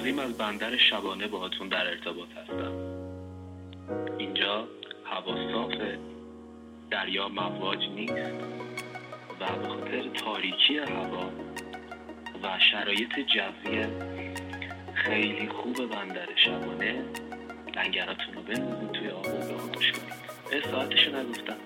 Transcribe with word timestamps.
مستقیم 0.00 0.18
از 0.18 0.38
بندر 0.38 0.76
شبانه 0.76 1.26
باهاتون 1.26 1.68
در 1.68 1.86
ارتباط 1.86 2.28
هستم. 2.42 2.72
اینجا 4.18 4.68
هوا 5.04 5.52
صافه 5.52 5.98
دریا 6.90 7.28
مواج 7.28 7.88
نیست 7.88 8.14
و 9.40 9.56
به 9.62 9.68
خاطر 9.68 10.08
تاریکی 10.08 10.78
هوا 10.78 11.30
و 12.42 12.58
شرایط 12.72 13.18
جوی 13.18 13.86
خیلی 14.94 15.48
خوب 15.48 15.90
بندر 15.90 16.28
شبانه 16.44 17.04
لنگراتون 17.76 18.34
رو 18.34 18.42
بندازید 18.42 18.92
توی 18.92 19.10
آب 19.10 19.26
و 19.26 19.28
گوش 19.74 19.92
کنید. 19.92 20.12
اه، 20.52 20.70
ساعتشو 20.70 21.16
نگفتم. 21.16 21.54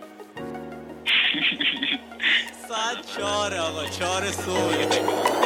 ساعت 2.69 3.17
چهار 3.17 3.55
آقا 3.55 3.85
چهار 3.85 4.31
صبح. 4.31 5.44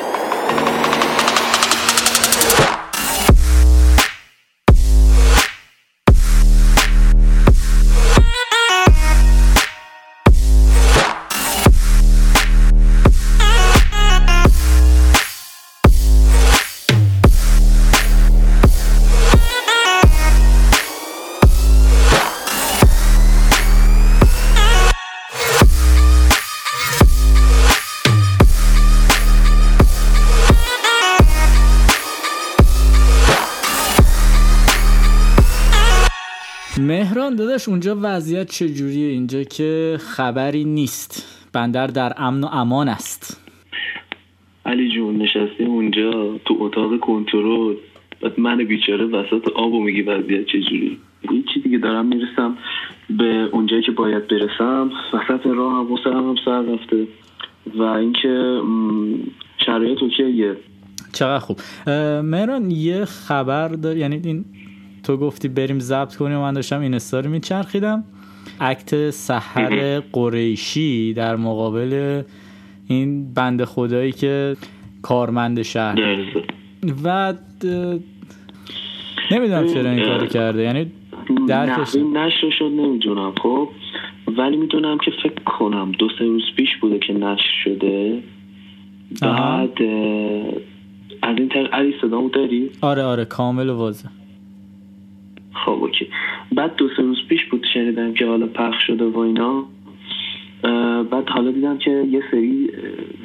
مهران 36.88 37.36
داداش 37.36 37.68
اونجا 37.68 37.96
وضعیت 38.02 38.50
چجوریه؟ 38.50 39.08
اینجا 39.08 39.42
که 39.42 39.96
خبری 40.00 40.64
نیست. 40.64 41.26
بندر 41.52 41.86
در 41.86 42.12
امن 42.16 42.44
و 42.44 42.46
امان 42.46 42.88
است. 42.88 43.40
علی 44.66 44.92
جون 44.94 45.16
نشستیم 45.16 45.70
اونجا 45.70 46.38
تو 46.44 46.56
اتاق 46.60 47.00
کنترل. 47.00 47.74
بعد 48.22 48.40
من 48.40 48.64
بیچاره 48.64 49.04
وسط 49.04 49.48
آب 49.48 49.72
و 49.72 49.80
میگی 49.80 50.02
وضعیت 50.02 50.46
چجوری 50.46 50.98
هیچی 51.30 51.60
دیگه 51.64 51.78
دارم 51.78 52.06
می‌رسم 52.06 52.56
به 53.10 53.48
اونجایی 53.52 53.82
که 53.82 53.92
باید 53.92 54.28
برسم 54.28 54.90
وسط 55.12 55.46
راه 55.46 55.86
هم 56.04 56.12
هم 56.12 56.34
سر 56.44 56.62
رفته. 56.62 57.06
و 57.74 57.82
اینکه 57.82 58.60
شرایط 59.66 60.02
اوکیه. 60.02 60.56
چقدر 61.12 61.38
خوب. 61.38 61.56
مهران 62.22 62.70
یه 62.70 63.04
خبر 63.04 63.68
دار 63.68 63.96
یعنی 63.96 64.20
این 64.24 64.44
تو 65.08 65.16
گفتی 65.16 65.48
بریم 65.48 65.78
ضبط 65.78 66.16
کنیم 66.16 66.38
و 66.38 66.40
من 66.40 66.52
داشتم 66.52 66.80
این 66.80 66.94
استاری 66.94 67.28
میچرخیدم. 67.28 68.04
اکت 68.60 69.10
سحر 69.10 70.00
قریشی 70.00 71.14
در 71.14 71.36
مقابل 71.36 72.22
این 72.86 73.34
بند 73.34 73.64
خدایی 73.64 74.12
که 74.12 74.56
کارمند 75.02 75.62
شهر. 75.62 76.18
و 77.04 77.34
نمی‌دونم 79.30 79.66
چرا 79.66 79.90
این 79.90 80.04
کارو 80.04 80.26
کرده 80.26 80.62
یعنی 80.62 80.92
درکش 81.48 81.94
نشر 81.94 82.50
شد 82.58 82.64
نمی‌دونم 82.64 83.32
خب. 83.42 83.68
ولی 84.38 84.56
می‌دونم 84.56 84.98
که 85.04 85.10
فکر 85.22 85.42
کنم 85.44 85.92
دو 85.92 86.08
سه 86.18 86.24
روز 86.24 86.42
پیش 86.56 86.76
بوده 86.80 86.98
که 86.98 87.12
نشر 87.12 87.50
شده. 87.64 88.22
بعد 89.20 89.82
از 91.22 91.36
این 91.38 91.48
طریق 91.48 91.74
علی 91.74 91.94
صدامو 92.00 92.28
داری؟ 92.28 92.70
آره 92.80 93.02
آره 93.02 93.24
کامل 93.24 93.68
و 93.68 93.76
واضح. 93.76 94.08
خب 95.64 95.72
اوکی. 95.72 96.08
بعد 96.52 96.76
دو 96.76 96.88
سه 96.96 97.02
روز 97.02 97.18
پیش 97.28 97.44
بود 97.44 97.66
شنیدم 97.74 98.14
که 98.14 98.26
حالا 98.26 98.46
پخش 98.46 98.86
شده 98.86 99.04
و 99.04 99.18
اینا. 99.18 99.64
بعد 101.10 101.28
حالا 101.28 101.50
دیدم 101.50 101.78
که 101.78 101.90
یه 102.10 102.22
سری 102.30 102.70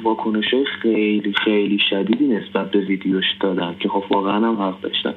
واکنش 0.02 0.54
خیلی 0.82 1.32
خیلی 1.44 1.78
شدیدی 1.90 2.26
نسبت 2.26 2.70
به 2.70 2.78
ویدیوش 2.78 3.24
دادن 3.40 3.74
که 3.80 3.88
خب 3.88 4.04
واقعا 4.10 4.36
هم 4.36 4.54
حق 4.54 4.80
داشتن. 4.80 5.14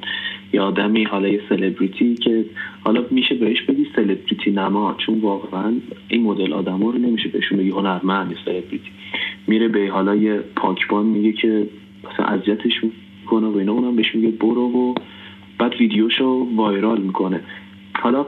یه 0.53 0.62
آدمی 0.62 1.03
حالا 1.03 1.28
یه 1.28 1.42
سلبریتی 1.50 2.16
که 2.16 2.46
حالا 2.84 3.06
میشه 3.12 3.36
بهش 3.36 3.62
بگی 3.62 3.88
سلبریتی 3.96 4.52
نما 4.52 4.96
چون 5.06 5.19
واقعا 5.19 5.74
این 6.08 6.24
مدل 6.24 6.53
آدم 6.53 6.84
رو 6.84 6.97
نمیشه 6.97 7.30
بهشون 7.30 7.58
بگی 7.58 7.69
هنرمند 7.69 8.36
سلبریتی. 8.46 8.92
میره 9.47 9.68
به 9.68 9.90
حالا 9.92 10.16
یه 10.16 10.40
پاکبان 10.56 11.06
میگه 11.06 11.31
که 11.31 11.68
مثلا 12.03 12.25
اذیتش 12.25 12.84
می‌کنه 12.84 13.47
و 13.47 13.58
اینا 13.58 13.72
اونم 13.72 13.96
بهش 13.96 14.16
میگه 14.16 14.28
برو 14.28 14.62
و 14.62 14.94
بعد 15.59 15.75
ویدیوشو 15.75 16.47
وایرال 16.56 17.01
می‌کنه. 17.01 17.41
حالا 18.01 18.25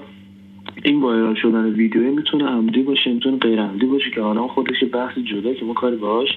این 0.84 1.02
وایرال 1.02 1.36
شدن 1.36 1.66
ویدیو 1.66 2.02
می‌تونه 2.02 2.46
عمدی 2.46 2.82
باشه 2.82 3.14
می‌تونه 3.14 3.38
غیر 3.38 3.62
عمدی 3.62 3.86
باشه 3.86 4.12
که 4.12 4.22
حالا 4.22 4.48
خودش 4.48 4.84
بحث 4.94 5.18
جدا 5.18 5.54
که 5.54 5.66
ما 5.66 5.74
کاری 5.74 5.96
باهاش 5.96 6.30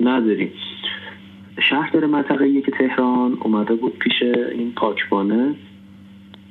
نداریم. 0.00 0.52
شهردار 1.70 2.06
منطقه 2.06 2.48
یک 2.48 2.70
تهران 2.70 3.38
اومده 3.40 3.74
بود 3.74 3.92
پیش 3.98 4.22
این 4.52 4.72
پاکبانه. 4.76 5.54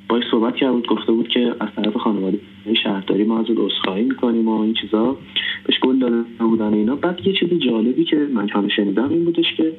باش 0.08 0.24
صحبت 0.30 0.56
کرد 0.56 0.72
بود 0.72 0.86
گفته 0.86 1.12
بود 1.12 1.28
که 1.28 1.54
از 1.60 1.68
طرف 1.76 1.96
خانواده 1.96 2.38
شهرداری 2.82 3.24
ما 3.24 3.38
ازت 3.38 3.50
عذرخواهی 3.56 4.02
می‌کنیم 4.04 4.48
و 4.48 4.60
این 4.60 4.74
چیزا. 4.74 5.16
بهش 5.66 5.80
گل 5.80 5.98
داده 5.98 6.22
بودن 6.38 6.74
اینا. 6.74 6.96
بعد 6.96 7.26
یه 7.26 7.32
چیز 7.32 7.48
جالبی 7.58 8.04
که 8.04 8.16
من 8.16 8.48
حالا 8.48 8.68
شنیدم 8.68 9.08
این 9.08 9.24
بودش 9.24 9.54
که 9.56 9.72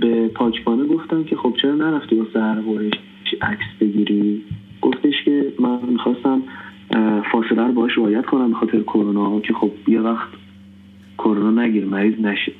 به 0.00 0.28
پاکبانه 0.28 0.84
گفتم 0.84 1.24
که 1.24 1.36
خب 1.36 1.54
چرا 1.62 1.74
نرفتی 1.74 2.22
سهر 2.34 2.60
قریش 2.60 2.94
عکس 3.42 3.64
بگیری؟ 3.80 4.42
گفتش 4.80 5.24
که 5.24 5.52
من 5.60 5.78
می‌خواستم 5.88 6.42
فاصله 7.32 7.66
رو 7.66 7.72
باش 7.72 7.98
رعایت 7.98 8.26
کنم 8.26 8.48
به 8.48 8.54
خاطر 8.54 8.80
کرونا 8.80 9.40
که 9.40 9.52
خب 9.52 9.70
یه 9.88 10.00
وقت 10.00 10.28
کرونا 11.18 11.62
نگیر 11.62 11.84
مریض 11.84 12.20
نشه. 12.20 12.52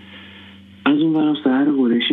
از 0.84 0.98
اون 1.00 1.12
برم 1.12 1.36
سهر 1.44 1.64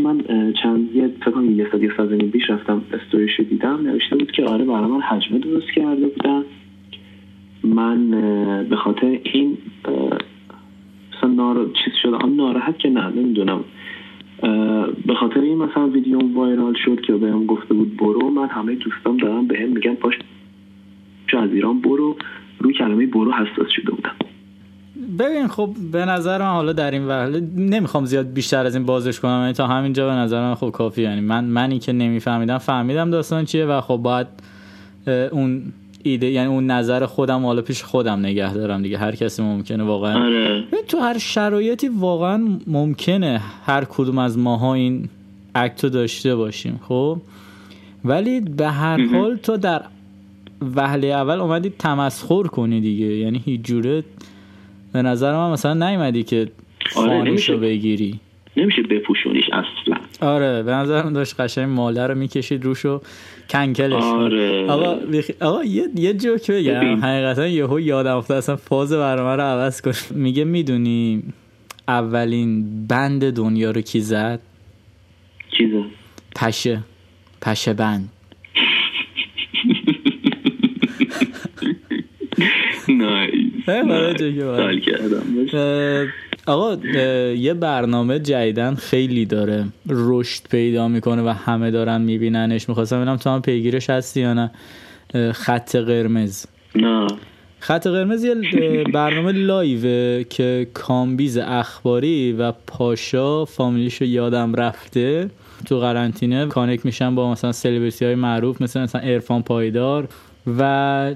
من 0.03 0.23
چند 0.63 0.95
یه 0.95 1.07
فکر 1.21 1.41
یه 1.43 1.67
ساعت 1.71 1.83
یه 1.83 1.91
ساعت 1.97 2.09
پیش 2.09 2.49
رفتم 2.49 2.81
استوریشو 2.93 3.43
دیدم 3.43 3.79
نوشته 3.83 4.15
بود 4.15 4.31
که 4.31 4.43
آره 4.43 4.65
برای 4.65 4.91
من 4.91 5.01
حجمه 5.01 5.39
درست 5.39 5.71
کرده 5.75 6.07
بودن. 6.07 6.43
من 7.63 8.11
به 8.69 8.75
خاطر 8.75 9.19
این 9.23 9.57
مثلا 11.17 11.29
نارا... 11.29 11.65
چیز 11.65 11.93
شده 12.01 12.15
آن 12.15 12.35
ناراحت 12.35 12.79
که 12.79 12.89
نه 12.89 13.09
نمی‌دونم. 13.09 13.63
به 15.07 15.13
خاطر 15.19 15.39
این 15.39 15.57
مثلا 15.57 15.87
ویدیو 15.87 16.19
وایرال 16.35 16.73
شد 16.85 17.01
که 17.01 17.13
بهم 17.13 17.45
گفته 17.45 17.73
بود 17.73 17.97
برو 17.97 18.29
من 18.29 18.47
همه 18.47 18.75
دوستام 18.75 19.17
دارم 19.17 19.47
بهم 19.47 19.69
میگن 19.69 19.93
پاش 19.93 20.13
از 21.37 21.49
ایران 21.53 21.81
برو. 21.81 22.15
روی 22.59 22.73
کلمه 22.73 23.05
برو 23.05 23.31
حساس 23.31 23.67
شده 23.75 23.91
بودم. 23.91 24.15
ببین 25.19 25.47
خب 25.47 25.69
به 25.91 26.05
نظر 26.05 26.37
من 26.37 26.45
حالا 26.45 26.73
در 26.73 26.91
این 26.91 27.07
وهله 27.07 27.41
نمی‌خوام 27.57 28.05
زیاد 28.05 28.33
بیشتر 28.33 28.65
از 28.65 28.75
این 28.75 28.85
بازش 28.85 29.19
کنم. 29.19 29.39
یعنی 29.41 29.53
تا 29.53 29.67
همینجا 29.67 30.07
به 30.07 30.13
نظر 30.13 30.41
من 30.41 30.55
خب 30.55 30.69
کافی 30.69 31.01
یعنی 31.01 31.21
من 31.21 31.45
منی 31.45 31.79
که 31.79 31.93
نمیفهمیدم 31.93 32.57
فهمیدم 32.57 33.09
داستان 33.09 33.45
چیه 33.45 33.65
و 33.65 33.81
خب 33.81 33.97
باید 33.97 34.27
اون 35.31 35.63
ایده 36.03 36.27
یعنی 36.27 36.47
اون 36.47 36.65
نظر 36.71 37.05
خودم 37.05 37.45
حالا 37.45 37.61
پیش 37.61 37.83
خودم 37.83 38.19
نگه 38.19 38.53
دارم 38.53 38.81
دیگه. 38.81 38.97
هر 38.97 39.15
کسی 39.15 39.41
ممکنه 39.41 39.83
واقعا 39.83 40.23
آره. 40.25 40.63
تو 40.87 40.97
هر 40.97 41.17
شرایطی 41.17 41.87
واقعا 41.87 42.59
ممکنه 42.67 43.41
هر 43.65 43.85
کدوم 43.89 44.17
از 44.17 44.37
ماها 44.37 44.73
این 44.73 45.09
اکتو 45.55 45.89
داشته 45.89 46.35
باشیم 46.35 46.79
خب؟ 46.87 47.17
ولی 48.05 48.41
به 48.41 48.67
هر 48.67 49.05
حال 49.05 49.35
تو 49.35 49.57
در 49.57 49.81
وهله 50.75 51.07
اول 51.07 51.39
اومدی 51.39 51.69
تمسخر 51.69 52.43
کنی 52.43 52.81
دیگه. 52.81 53.05
یعنی 53.05 53.41
هیچ 53.45 53.61
جوره 53.61 54.03
به 54.93 55.01
نظر 55.01 55.33
من 55.35 55.51
مثلا 55.51 55.89
نیومدی 55.89 56.23
که 56.23 56.47
آره، 56.95 57.21
نمیشه. 57.23 57.55
بگیری. 57.55 58.19
نمیشه 58.57 58.81
بپوشونیش. 58.81 59.45
اصلا 59.45 59.78
آره 60.21 60.63
به 60.63 60.71
نظر 60.71 61.03
من 61.03 61.13
داشت 61.13 61.39
قشنگ 61.39 61.69
ماله 61.69 62.07
رو 62.07 62.15
می‌کشید 62.15 62.65
روشو 62.65 63.01
کنکلش 63.49 64.03
کن. 64.03 64.07
آره. 64.07 64.67
آقا 64.71 64.95
بیخ... 64.95 65.31
آقا 65.41 65.63
یه, 65.63 65.83
یه 65.95 66.13
جوک 66.13 66.51
بگم 66.51 66.79
ببین. 66.79 66.99
حقیقتا 66.99 67.47
یهو 67.47 67.79
یادم 67.79 68.17
افتاد 68.17 68.37
اصلا 68.37 68.55
فاز 68.55 68.93
برنامه 68.93 69.35
رو 69.35 69.41
عوض 69.41 69.81
کن 69.81 69.91
میگه 70.11 70.43
می‌دونی 70.43 71.23
اولین 71.87 72.65
بند 72.87 73.33
دنیا 73.33 73.71
رو 73.71 73.81
کی 73.81 74.01
زد 74.01 74.39
چیزه 75.57 75.83
پشه 76.35 76.79
پشه 77.41 77.73
بند. 77.73 78.09
بعد. 83.67 84.17
سال 84.57 84.79
کردم 84.79 85.23
آقا 86.49 86.75
یه 87.33 87.53
برنامه 87.53 88.19
جدیدن 88.19 88.75
خیلی 88.75 89.25
داره. 89.25 89.65
رشد 89.89 90.41
پیدا 90.49 90.87
می‌کنه 90.87 91.21
و 91.21 91.27
همه 91.27 91.71
دارن 91.71 92.01
میبیننش. 92.01 92.69
می‌خواستم 92.69 92.97
ببینم 92.97 93.17
تو 93.17 93.29
هم 93.29 93.41
پیگیرش 93.41 93.89
هستی 93.89 94.21
یا 94.21 94.33
نه. 94.33 94.51
خط 95.31 95.75
قرمز. 95.75 96.45
نه. 96.75 97.07
خط 97.59 97.87
قرمز 97.87 98.23
یه 98.23 98.35
برنامه 98.93 99.31
لایوه 99.31 100.23
که 100.23 100.67
کامبیز 100.73 101.37
اخباری 101.37 102.31
و 102.31 102.51
پاشا 102.51 103.45
فامیلیشو 103.45 104.05
یادم 104.05 104.55
رفته. 104.55 105.29
تو 105.65 105.79
قرنطینه 105.79 106.45
کانک 106.45 106.85
میشن 106.85 107.15
با 107.15 107.31
مثلا 107.31 107.51
سلبریتی 107.51 108.05
های 108.05 108.15
معروف 108.15 108.61
مثل 108.61 108.81
مثلا 108.81 109.01
ارفان 109.01 109.43
پایدار. 109.43 110.07
و. 110.47 111.15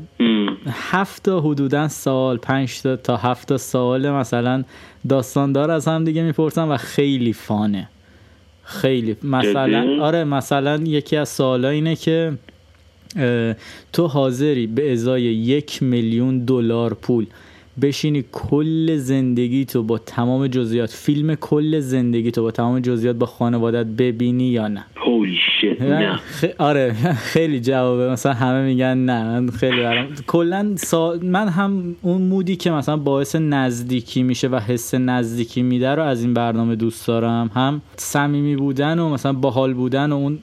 هفت 0.67 1.23
تا 1.23 1.41
حدودا 1.41 1.87
سال 1.87 2.37
پنج 2.37 2.81
تا 2.81 2.95
تا 2.95 3.17
هفت 3.17 3.47
تا 3.47 3.57
سال 3.57 4.11
مثلا 4.11 4.63
داستاندار 5.09 5.71
از 5.71 5.87
هم 5.87 6.03
دیگه 6.03 6.23
می‌پرسن 6.23 6.67
و 6.67 6.77
خیلی 6.77 7.33
فانه 7.33 7.89
خیلی 8.63 9.17
مثلا؟ 9.23 10.03
آره 10.03 10.23
مثلا 10.23 10.77
یکی 10.77 11.17
از 11.17 11.29
سوالا 11.29 11.69
اینه 11.69 11.95
که 11.95 12.33
تو 13.93 14.07
حاضری 14.07 14.67
به 14.67 14.91
ازای 14.91 15.21
یک 15.21 15.83
میلیون 15.83 16.45
دلار 16.45 16.93
پول 16.93 17.25
بشینی 17.81 18.23
کل 18.31 18.97
زندگی 18.97 19.65
تو 19.65 19.83
با 19.83 19.97
تمام 19.97 20.47
جزئیات 20.47 20.89
فیلم 20.89 21.35
کل 21.35 21.79
زندگی 21.79 22.31
تو 22.31 22.41
با 22.41 22.51
تمام 22.51 22.79
جزئیات 22.79 23.15
با 23.15 23.25
خانوادت 23.25 23.85
ببینی 23.85 24.47
یا 24.47 24.67
نه؟ 24.67 24.85
هولی 24.95 25.37
نه. 25.79 26.15
خ... 26.15 26.45
آره 26.57 26.93
خیلی 27.13 27.59
جوابه. 27.59 28.09
مثلا 28.09 28.33
همه 28.33 28.65
میگن 28.65 28.97
نه. 28.97 29.23
من 29.23 29.49
خیلی 29.49 29.77
برام 29.77 30.07
کلا 30.27 30.75
سا... 30.75 31.19
من 31.23 31.47
هم 31.47 31.95
اون 32.01 32.21
مودی 32.21 32.55
که 32.55 32.71
مثلا 32.71 32.97
باعث 32.97 33.35
نزدیکی 33.35 34.23
میشه 34.23 34.47
و 34.47 34.59
حس 34.59 34.93
نزدیکی 34.93 35.61
میده 35.61 35.89
رو 35.89 36.03
از 36.03 36.23
این 36.23 36.33
برنامه 36.33 36.75
دوست 36.75 37.07
دارم. 37.07 37.51
هم 37.55 37.81
صمیمی 37.97 38.55
بودن 38.55 38.99
و 38.99 39.09
مثلا 39.09 39.33
باحال 39.33 39.73
بودن 39.73 40.11
و 40.11 40.15
اون 40.15 40.39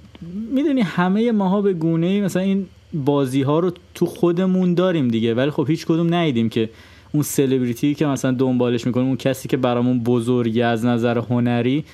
می‌دونی 0.52 0.80
همه 0.80 1.32
ماها 1.32 1.62
به 1.62 1.72
گونه 1.72 2.06
ای 2.06 2.20
مثلا 2.20 2.42
این 2.42 2.66
بازی 2.94 3.42
ها 3.42 3.58
رو 3.58 3.72
تو 3.94 4.06
خودمون 4.06 4.74
داریم 4.74 5.08
دیگه. 5.08 5.34
ولی 5.34 5.50
خب 5.50 5.66
هیچ 5.68 5.86
کدوم 5.86 6.14
ندیدیم 6.14 6.48
که 6.48 6.68
اون 7.12 7.22
سلبریتی 7.22 7.94
که 7.94 8.06
مثلا 8.06 8.30
دنبالش 8.30 8.86
می‌کنیم 8.86 9.06
اون 9.06 9.16
کسی 9.16 9.48
که 9.48 9.56
برامون 9.56 10.00
بزرگی 10.00 10.62
از 10.62 10.84
نظر 10.84 11.18
هنری 11.18 11.84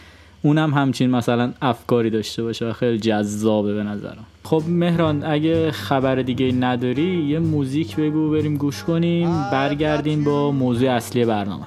اونم 0.43 0.75
همچین 0.75 1.11
مثلا 1.11 1.53
افکاری 1.63 2.11
داشته 2.11 2.43
باشه 2.43 2.67
و 2.67 2.73
خیلی 2.73 2.99
جذابه 2.99 3.75
به 3.75 3.83
نظرم. 3.83 4.25
خب 4.45 4.63
مهران 4.69 5.25
اگه 5.25 5.71
خبر 5.71 6.15
دیگه 6.15 6.53
نداری 6.53 7.25
یه 7.27 7.39
موزیک 7.39 7.97
بگو 7.97 8.31
بریم 8.31 8.57
گوش 8.57 8.85
کنیم 8.85 9.29
برگردیم 9.53 10.25
با 10.25 10.51
موضوع 10.53 10.91
اصلی 10.91 11.25
برنامه. 11.25 11.65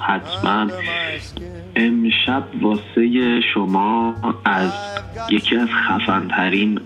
حتما. 0.00 0.66
امشب 1.76 2.44
واسه 2.62 3.40
شما 3.54 4.14
از 4.44 4.72
یکی 5.30 5.56
از 5.56 5.68
خفنترین 5.68 6.80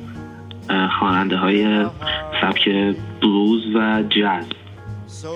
خواننده 0.99 1.37
های 1.37 1.87
سبک 2.41 2.69
بلوز 3.23 3.63
و 3.75 4.03
جاز. 4.03 4.45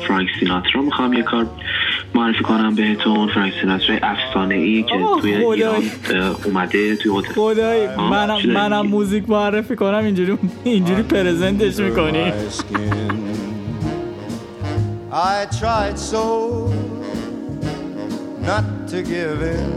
فرانک 0.08 0.28
سیناترا 0.40 0.82
می‌خوام 0.82 1.12
یه 1.12 1.22
کار 1.22 1.46
معرفی 2.14 2.44
کنم 2.44 2.74
بهتون 2.74 3.28
فرانک 3.28 3.52
سیناترا 3.60 3.96
افسانه 4.02 4.54
ای 4.54 4.82
که 4.82 4.94
توی. 5.20 5.34
ایران 5.34 5.82
اومده 6.44 6.96
توی 6.96 7.18
هتل 7.18 7.32
خدای 7.32 7.96
منم 7.96 8.46
منم؟ 8.46 8.86
موزیک 8.86 9.30
معرفی 9.30 9.76
کنم 9.76 10.04
اینجوری 10.04 10.38
اینجوری 10.64 11.02
پرزنتش 11.02 11.78
می‌کنی. 11.78 12.32
I 15.12 15.46
tried 15.60 15.98
so 15.98 16.24
not 18.48 18.66
to 18.90 18.98
give 19.02 19.38
in. 19.56 19.70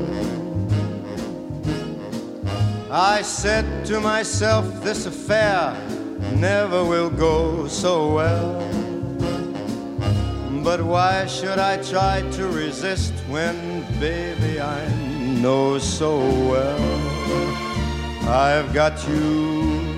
I 2.92 3.22
said 3.22 3.66
to 3.90 3.96
myself, 4.02 4.66
this 4.84 5.02
affair 5.06 5.60
never 6.48 6.84
will 6.84 7.12
go 7.28 7.68
so 7.68 7.94
well. 8.18 8.69
But 10.64 10.84
why 10.84 11.26
should 11.26 11.58
I 11.58 11.82
try 11.82 12.22
to 12.32 12.48
resist 12.48 13.14
when, 13.28 13.82
baby, 14.00 14.60
I 14.60 14.88
know 15.42 15.80
so 15.80 16.20
well 16.20 17.00
I've 18.30 18.74
got 18.74 19.08
you 19.08 19.96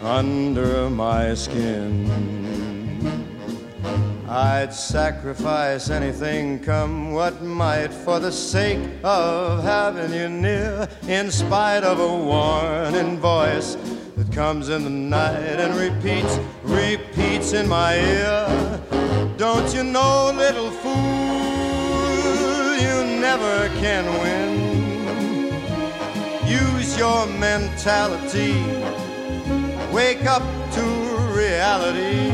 under 0.00 0.88
my 0.88 1.34
skin. 1.34 2.06
I'd 4.28 4.72
sacrifice 4.72 5.90
anything, 5.90 6.60
come 6.60 7.12
what 7.12 7.42
might, 7.42 7.92
for 7.92 8.18
the 8.18 8.32
sake 8.32 8.88
of 9.04 9.62
having 9.62 10.12
you 10.12 10.28
near, 10.28 10.88
in 11.08 11.30
spite 11.30 11.84
of 11.84 12.00
a 12.00 12.16
warning 12.16 13.18
voice 13.18 13.76
that 14.16 14.32
comes 14.32 14.68
in 14.68 14.84
the 14.84 14.90
night 14.90 15.60
and 15.60 15.74
repeats, 15.74 16.38
repeats 16.64 17.52
in 17.52 17.68
my 17.68 17.96
ear. 17.96 18.95
Don't 19.36 19.74
you 19.74 19.84
know, 19.84 20.32
little 20.34 20.70
fool, 20.70 20.94
you 22.76 23.20
never 23.20 23.68
can 23.80 24.04
win. 24.22 25.52
Use 26.48 26.96
your 26.98 27.26
mentality. 27.26 28.54
Wake 29.92 30.24
up 30.24 30.42
to 30.72 30.82
reality. 31.36 32.32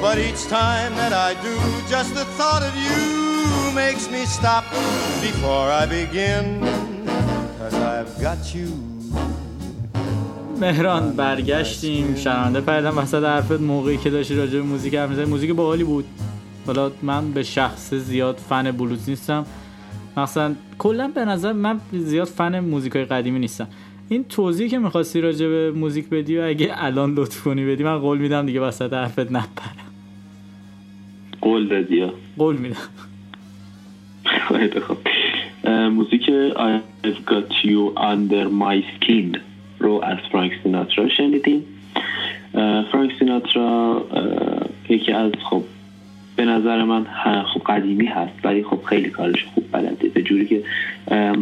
But 0.00 0.16
each 0.16 0.46
time 0.46 0.94
that 0.94 1.12
I 1.12 1.34
do, 1.42 1.58
just 1.90 2.14
the 2.14 2.24
thought 2.24 2.62
of 2.62 2.74
you 2.74 3.74
makes 3.74 4.10
me 4.10 4.24
stop 4.24 4.64
before 5.20 5.70
I 5.70 5.84
begin. 5.84 6.60
Cause 7.58 7.74
I've 7.74 8.18
got 8.22 8.54
you. 8.54 8.97
مهران 10.60 11.12
برگشتیم. 11.16 12.14
شنونده 12.14 12.60
پردم 12.60 12.98
وسط 12.98 13.24
حرفت 13.24 13.60
موقعی 13.60 13.96
که 13.96 14.10
داشتی 14.10 14.34
راجع 14.34 14.52
به 14.52 14.62
موزیک 14.62 14.94
حرف 14.94 15.10
می‌زدی. 15.10 15.30
موزیک 15.30 15.50
باحالی 15.50 15.84
بود. 15.84 16.04
حالا 16.66 16.90
من 17.02 17.32
به 17.32 17.42
شخص 17.42 17.94
زیاد 17.94 18.36
فن 18.36 18.70
بلوز 18.70 19.08
نیستم. 19.08 19.46
مثلا 20.16 20.54
کلا 20.78 21.08
به 21.08 21.24
نظر 21.24 21.52
من 21.52 21.80
زیاد 21.92 22.26
فن 22.26 22.60
موزیکای 22.60 23.04
قدیمی 23.04 23.38
نیستم 23.38 23.68
این 24.08 24.24
توضیحی 24.24 24.68
که 24.68 24.78
می‌خواستی 24.78 25.20
راجع 25.20 25.48
به 25.48 25.70
موزیک 25.70 26.08
بدی 26.08 26.38
و 26.38 26.42
اگه 26.42 26.70
الان 26.74 27.14
لطف 27.14 27.42
کنی 27.42 27.66
بدی 27.66 27.84
من 27.84 27.98
قول 27.98 28.18
میدم 28.18 28.46
دیگه 28.46 28.60
وسط 28.60 28.92
حرفت 28.92 29.32
نپرم. 29.32 29.76
قول 31.40 31.68
دادی. 31.68 32.06
قول 32.38 32.56
میدم. 32.56 32.76
موزیک 35.90 36.30
I've 37.06 37.24
got 37.26 37.64
you 37.64 37.80
under 37.96 38.44
my 38.48 38.76
skin. 38.94 39.47
رو 39.78 40.00
از 40.04 40.18
فرانک 40.32 40.52
سیناترا 40.62 41.08
شنیدیم. 41.08 41.64
فرانک 42.92 43.12
سیناترا 43.18 44.02
یکی 44.88 45.12
از 45.12 45.32
خب 45.50 45.62
به 46.36 46.44
نظر 46.44 46.84
من 46.84 47.06
خب 47.54 47.60
قدیمی 47.60 48.06
هست 48.06 48.44
ولی 48.44 48.62
خب 48.62 48.82
خیلی 48.82 49.10
کارش 49.10 49.44
خوب 49.44 49.64
بلده. 49.72 50.08
به 50.08 50.22
جوری 50.22 50.46
که 50.46 50.62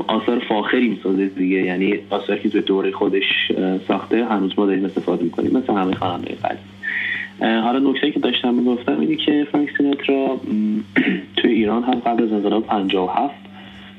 آثار 0.06 0.38
فاخری 0.49 0.88
می‌سازه 0.88 1.27
دیگه. 1.27 1.56
یعنی 1.56 1.99
آثاری 2.10 2.41
که 2.41 2.49
توی 2.49 2.60
دوره 2.60 2.91
خودش 2.91 3.53
ساخته 3.89 4.25
هنوز 4.25 4.53
ما 4.58 4.67
داریم 4.67 4.84
استفاده 4.84 5.25
می‌کنیم 5.25 5.56
مثل 5.56 5.72
همه 5.72 5.94
خواننده 5.94 6.34
قدیم. 6.34 6.65
حالا 7.41 7.79
نکته 7.91 8.10
که 8.10 8.20
داشتم 8.20 8.55
می‌گفتم 8.55 9.01
اینه 9.01 9.17
که 9.17 9.46
فرانک 9.53 9.70
سیناترا 9.79 10.41
توی 11.37 11.53
ایران 11.53 11.82
هم 11.82 11.94
قبل 11.94 12.22
از 12.22 12.32
انقلاب 12.32 12.67
57 12.67 13.34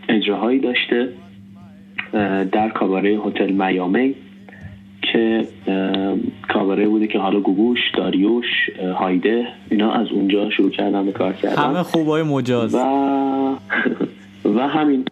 اجراهایی 0.10 0.60
داشته 0.60 1.10
در 2.52 2.70
کاباره 2.70 3.10
هتل 3.10 3.52
میامی. 3.52 4.16
که 5.02 5.48
اه، 5.68 6.16
کاباره 6.54 6.88
بوده 6.88 7.08
که 7.08 7.20
حالا 7.20 7.40
گوگوش 7.40 7.80
داریوش 7.98 8.46
هایده 9.00 9.48
اینا 9.70 9.92
از 9.92 10.08
اونجا 10.12 10.50
شروع 10.50 10.70
کردن 10.70 11.06
به 11.06 11.12
کار 11.12 11.34
کردن. 11.34 11.64
همه 11.64 11.84
خوبای 11.84 12.24
مجاز. 12.24 12.76
و 12.76 12.78
و 14.56 14.60
همین. 14.68 15.06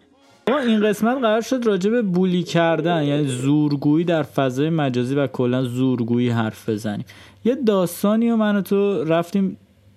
ما 0.50 0.58
این 0.58 0.80
قسمت 0.80 1.18
قرار 1.18 1.40
شد 1.40 1.66
راجع 1.66 1.90
به 1.90 2.02
بولی 2.02 2.42
کردن 2.42 3.04
یعنی 3.04 3.24
زورگویی 3.24 4.04
در 4.04 4.22
فضای 4.22 4.70
مجازی 4.70 5.14
و 5.14 5.26
کلا 5.26 5.62
زورگویی 5.62 6.28
حرف 6.28 6.68
بزنیم. 6.68 7.04
یه 7.44 7.54
داستانی 7.54 8.30
و 8.30 8.36
من 8.36 8.56
و 8.56 8.60
تو 8.60 9.04
رفتیم 9.04 9.56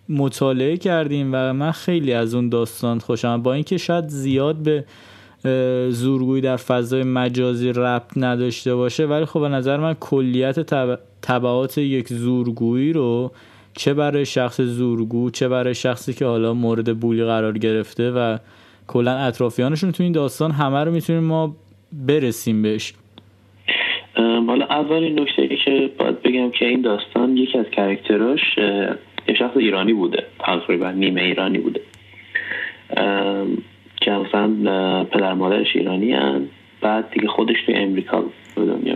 مطالعه 0.10 0.78
کردیم 0.78 1.30
و 1.34 1.54
من 1.54 1.72
خیلی 1.72 2.14
از 2.14 2.36
اون 2.36 2.50
داستان 2.50 3.00
خوشم. 3.00 3.42
با 3.42 3.54
اینکه 3.54 3.78
شاید 3.78 4.08
زیاد 4.08 4.56
به 4.56 4.86
زورگویی 5.90 6.42
در 6.42 6.56
فضای 6.56 7.04
مجازی 7.04 7.70
ربط 7.70 8.18
نداشته 8.18 8.76
باشه. 8.76 9.06
ولی 9.06 9.26
خب 9.26 9.40
به 9.40 9.50
نظر 9.50 9.78
من 9.78 9.94
کلیت 9.94 10.60
تبعات 11.22 11.78
یک 11.78 12.08
زورگویی 12.08 12.94
رو 12.94 13.32
چه 13.74 13.94
برای 13.94 14.26
شخص 14.26 14.62
زورگو 14.62 15.30
چه 15.30 15.48
برای 15.48 15.76
شخصی 15.76 16.14
که 16.14 16.26
حالا 16.26 16.54
مورد 16.54 17.00
بولی 17.00 17.24
قرار 17.24 17.58
گرفته 17.58 18.12
و 18.12 18.38
کلا 18.88 19.12
اطرافیانشون 19.12 19.92
تو 19.92 20.04
این 20.04 20.12
داستان 20.12 20.52
همه 20.52 20.84
رو 20.84 20.92
می‌تونیم 20.92 21.24
ما 21.24 21.56
برسیم 22.08 22.62
بهش. 22.62 22.94
حالا 24.48 24.66
اولین 24.66 25.20
نکته 25.20 25.42
ای 25.42 25.58
که 25.66 25.90
باید 26.00 26.22
بگم 26.22 26.52
که 26.52 26.66
این 26.66 26.82
داستان 26.82 27.38
یکی 27.38 27.58
از 27.58 27.66
کرکتراش 27.66 28.40
یه 29.28 29.36
شخص 29.40 29.58
ایرانی 29.58 29.94
بوده. 29.94 30.24
تقریبا 30.40 30.92
نیمه 30.92 31.22
ایرانی 31.22 31.58
بوده. 31.58 31.82
که 34.10 34.16
مثلا 34.16 35.04
پدر 35.04 35.34
مادرش 35.34 35.76
ایرانی 35.76 36.14
هن. 36.14 36.42
بعد 36.82 37.12
دیگه 37.12 37.28
خودش 37.28 37.56
توی 37.66 37.76
امریکا 37.76 38.24
به 38.56 38.66
دنیا 38.66 38.96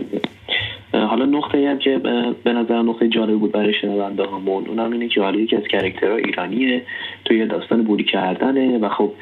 حالا 0.92 1.24
نقطه 1.24 1.68
هم 1.68 1.78
که 1.78 1.98
به 2.44 2.52
نظر 2.52 2.82
نقطه 2.82 3.08
جالب 3.08 3.38
بود 3.38 3.52
برای 3.52 3.74
شنونده 3.74 4.24
هامون 4.24 4.66
اونم 4.66 4.92
اینه 4.92 5.08
که 5.08 5.22
حالا 5.22 5.40
یکی 5.40 5.56
از 5.56 5.62
کرکترها 5.62 6.16
ایرانیه. 6.16 6.82
توی 7.24 7.46
داستان 7.46 7.82
بولی 7.82 8.04
کردنه 8.04 8.78
و 8.78 8.88
خب 8.88 9.12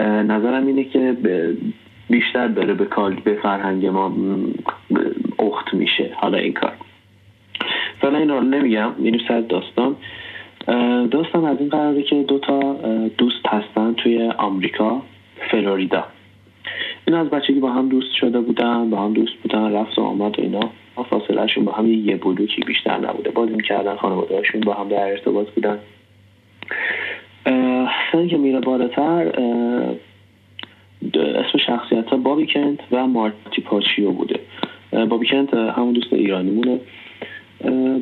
نظرم 0.00 0.66
اینه 0.66 0.84
که 0.84 1.16
بیشتر 2.10 2.48
داره 2.48 2.74
به 2.74 2.84
کال 2.84 3.14
به 3.24 3.34
فرهنگ 3.34 3.86
ما 3.86 4.12
اخت 5.38 5.74
میشه. 5.74 6.10
حالا 6.14 6.38
این 6.38 6.52
کار. 6.52 6.72
فعلا 8.00 8.18
این 8.18 8.28
رو 8.28 8.40
نمیگم 8.40 8.92
میریم 8.98 9.20
سر 9.28 9.40
داستان. 9.40 9.96
داستان 11.10 11.44
از 11.44 11.56
این 11.60 11.68
قراره 11.68 12.02
که 12.02 12.22
دوتا 12.22 12.76
دوست 13.18 13.46
هستن 13.46 13.94
توی 13.94 14.30
آمریکا. 14.38 15.02
فلوریدا. 15.50 16.04
این 17.06 17.16
از 17.16 17.30
بچگی 17.30 17.60
با 17.60 17.72
هم 17.72 17.88
دوست 17.88 18.14
شده 18.14 18.40
بودن 18.40 18.90
با 18.90 18.96
هم 18.96 19.12
دوست 19.12 19.34
بودن 19.42 19.72
رفت 19.72 19.98
و 19.98 20.02
آمد 20.02 20.38
و 20.38 20.42
اینا. 20.42 20.70
فاصلهشون 21.10 21.64
با 21.64 21.72
هم 21.72 21.86
یه 21.86 22.16
بلوکی 22.16 22.62
بیشتر 22.66 22.98
نبوده. 22.98 23.30
بازی 23.30 23.52
می‌کردن 23.52 23.96
خانوادهشون 23.96 24.60
با 24.60 24.74
هم 24.74 24.88
در 24.88 25.10
ارتباط 25.10 25.50
بودن. 25.50 25.78
سن 28.12 28.28
که 28.28 28.36
میره 28.36 28.60
بالاتر 28.60 29.32
اسم 31.14 31.58
شخصیت 31.66 32.06
ها 32.06 32.16
بابی 32.16 32.46
کنت 32.46 32.78
و 32.92 33.06
مارتی 33.06 33.62
پاچیو 33.62 34.10
بوده. 34.10 34.40
بابی 35.08 35.26
کنت 35.26 35.54
همون 35.54 35.92
دوست 35.92 36.12
ایرانی 36.12 36.50
مونه 36.50 36.80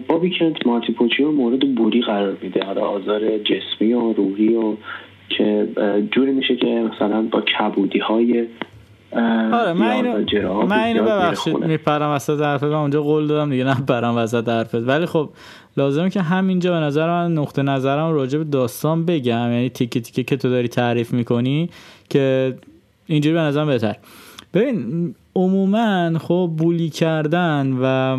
بابی 0.09 0.39
کنت 0.39 0.67
مارتی 0.67 0.93
پاچیو 0.93 1.33
مورد 1.33 1.75
بوری 1.75 2.03
قرار 2.03 2.37
میده. 2.43 2.65
حالا 2.65 2.81
آزار 2.81 3.39
جسمی 3.39 3.93
و 3.93 4.13
روحی 4.13 4.55
و 4.55 4.77
که 5.41 5.69
جوری 6.13 6.33
میشه 6.33 6.57
که 6.57 6.67
مثلا 6.67 7.23
با 7.33 7.41
کبودی 7.41 7.99
های 7.99 8.47
آره 9.53 9.73
من 9.73 9.91
اینو 9.91 10.67
من 10.67 10.79
اینو 10.79 11.03
ببخشید 11.03 11.57
میپرم 11.57 12.15
وسط 12.15 12.41
حرفت 12.41 12.65
من 12.65 12.75
اونجا 12.75 13.03
قول 13.03 13.27
دادم 13.27 13.51
دیگه 13.51 13.65
نه 13.65 13.75
پرم 13.89 14.17
وسط 14.17 14.49
حرفت. 14.49 14.75
ولی 14.75 15.07
خب 15.07 15.31
لازمه 15.77 16.11
که 16.11 16.23
همینجا 16.23 16.73
به 16.73 16.79
نظر 16.79 17.07
من 17.07 17.33
نقطه 17.33 17.63
نظرم 17.63 18.13
راجع 18.13 18.39
به 18.39 18.45
داستان 18.45 19.05
بگم 19.05 19.53
یعنی 19.53 19.69
تیکه 19.69 20.01
تیکه 20.01 20.23
که 20.23 20.37
تو 20.37 20.51
داری 20.51 20.69
تعریف 20.69 21.13
می‌کنی 21.13 21.71
که 22.11 22.55
اینجوری 23.07 23.35
به 23.35 23.41
نظرم 23.41 23.67
بهتر. 23.67 23.97
ببین 24.55 25.15
عموما 25.37 26.19
خب 26.19 26.51
بولی 26.59 26.89
کردن 26.89 27.79
و 27.83 28.19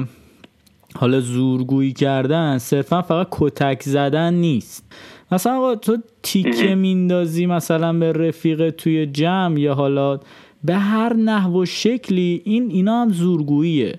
حالا 0.96 1.20
زورگویی 1.20 1.94
کردن 1.94 2.58
صرفا 2.58 3.02
فقط 3.02 3.28
کتک 3.32 3.84
زدن 3.84 4.34
نیست. 4.34 4.94
مثلا 5.32 5.58
آقا 5.58 5.76
تو 5.76 5.98
تیکه 6.24 6.76
میندازی 6.76 7.46
مثلا 7.46 7.94
به 7.94 8.12
رفیق 8.12 8.70
توی 8.70 9.06
جمع 9.06 9.60
یا 9.60 9.74
حالا 9.74 10.20
به 10.64 10.76
هر 10.76 11.14
نحو 11.14 11.62
و 11.62 11.66
شکلی 11.66 12.42
این 12.46 12.70
اینا 12.72 13.02
هم 13.02 13.10
زورگوییه. 13.12 13.98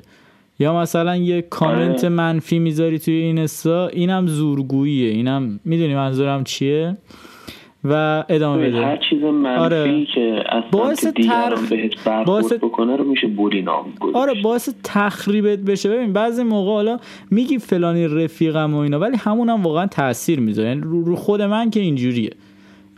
یا 0.59 0.81
مثلا 0.81 1.17
یه 1.17 1.43
کامنت 1.43 1.99
آره. 1.99 2.09
منفی 2.09 2.59
می‌ذاری 2.59 2.99
توی 2.99 3.15
این 3.15 3.49
اینم 3.93 4.27
زورگوییه. 4.27 5.11
اینم 5.11 5.61
می‌دونی 5.65 5.95
منظورم 5.95 6.45
چیه؟ 6.45 6.97
و 7.85 8.25
ادامه 8.29 8.69
بده. 8.69 8.85
هر 8.85 8.97
چیز 9.11 9.23
منفی 9.23 9.61
آره. 9.61 10.07
که 10.15 10.45
باعث 10.73 11.07
تخ... 11.07 12.25
باعث 12.27 12.53
بکنه 12.53 12.97
رو 12.97 13.05
میشه 13.05 13.27
بولی 13.27 13.62
نام 13.62 13.93
آره 14.15 14.43
باعث 14.43 14.69
تخریبت 14.85 15.59
بشه. 15.59 15.89
ببین 15.89 16.12
بعضی 16.12 16.43
موقع 16.43 16.71
حالا 16.71 16.99
میگی 17.31 17.59
فلانی 17.59 18.09
رفیقم 18.09 18.75
و 18.75 18.77
اینا 18.77 18.99
ولی 18.99 19.17
همون 19.17 19.49
هم 19.49 19.62
واقعا 19.62 19.87
تاثیر 19.87 20.41
می‌ذاره. 20.41 20.69
یعنی 20.69 20.81
رو 20.81 21.17
خود 21.17 21.43
من 21.43 21.71
که 21.71 21.81
اینجوریه. 21.81 22.31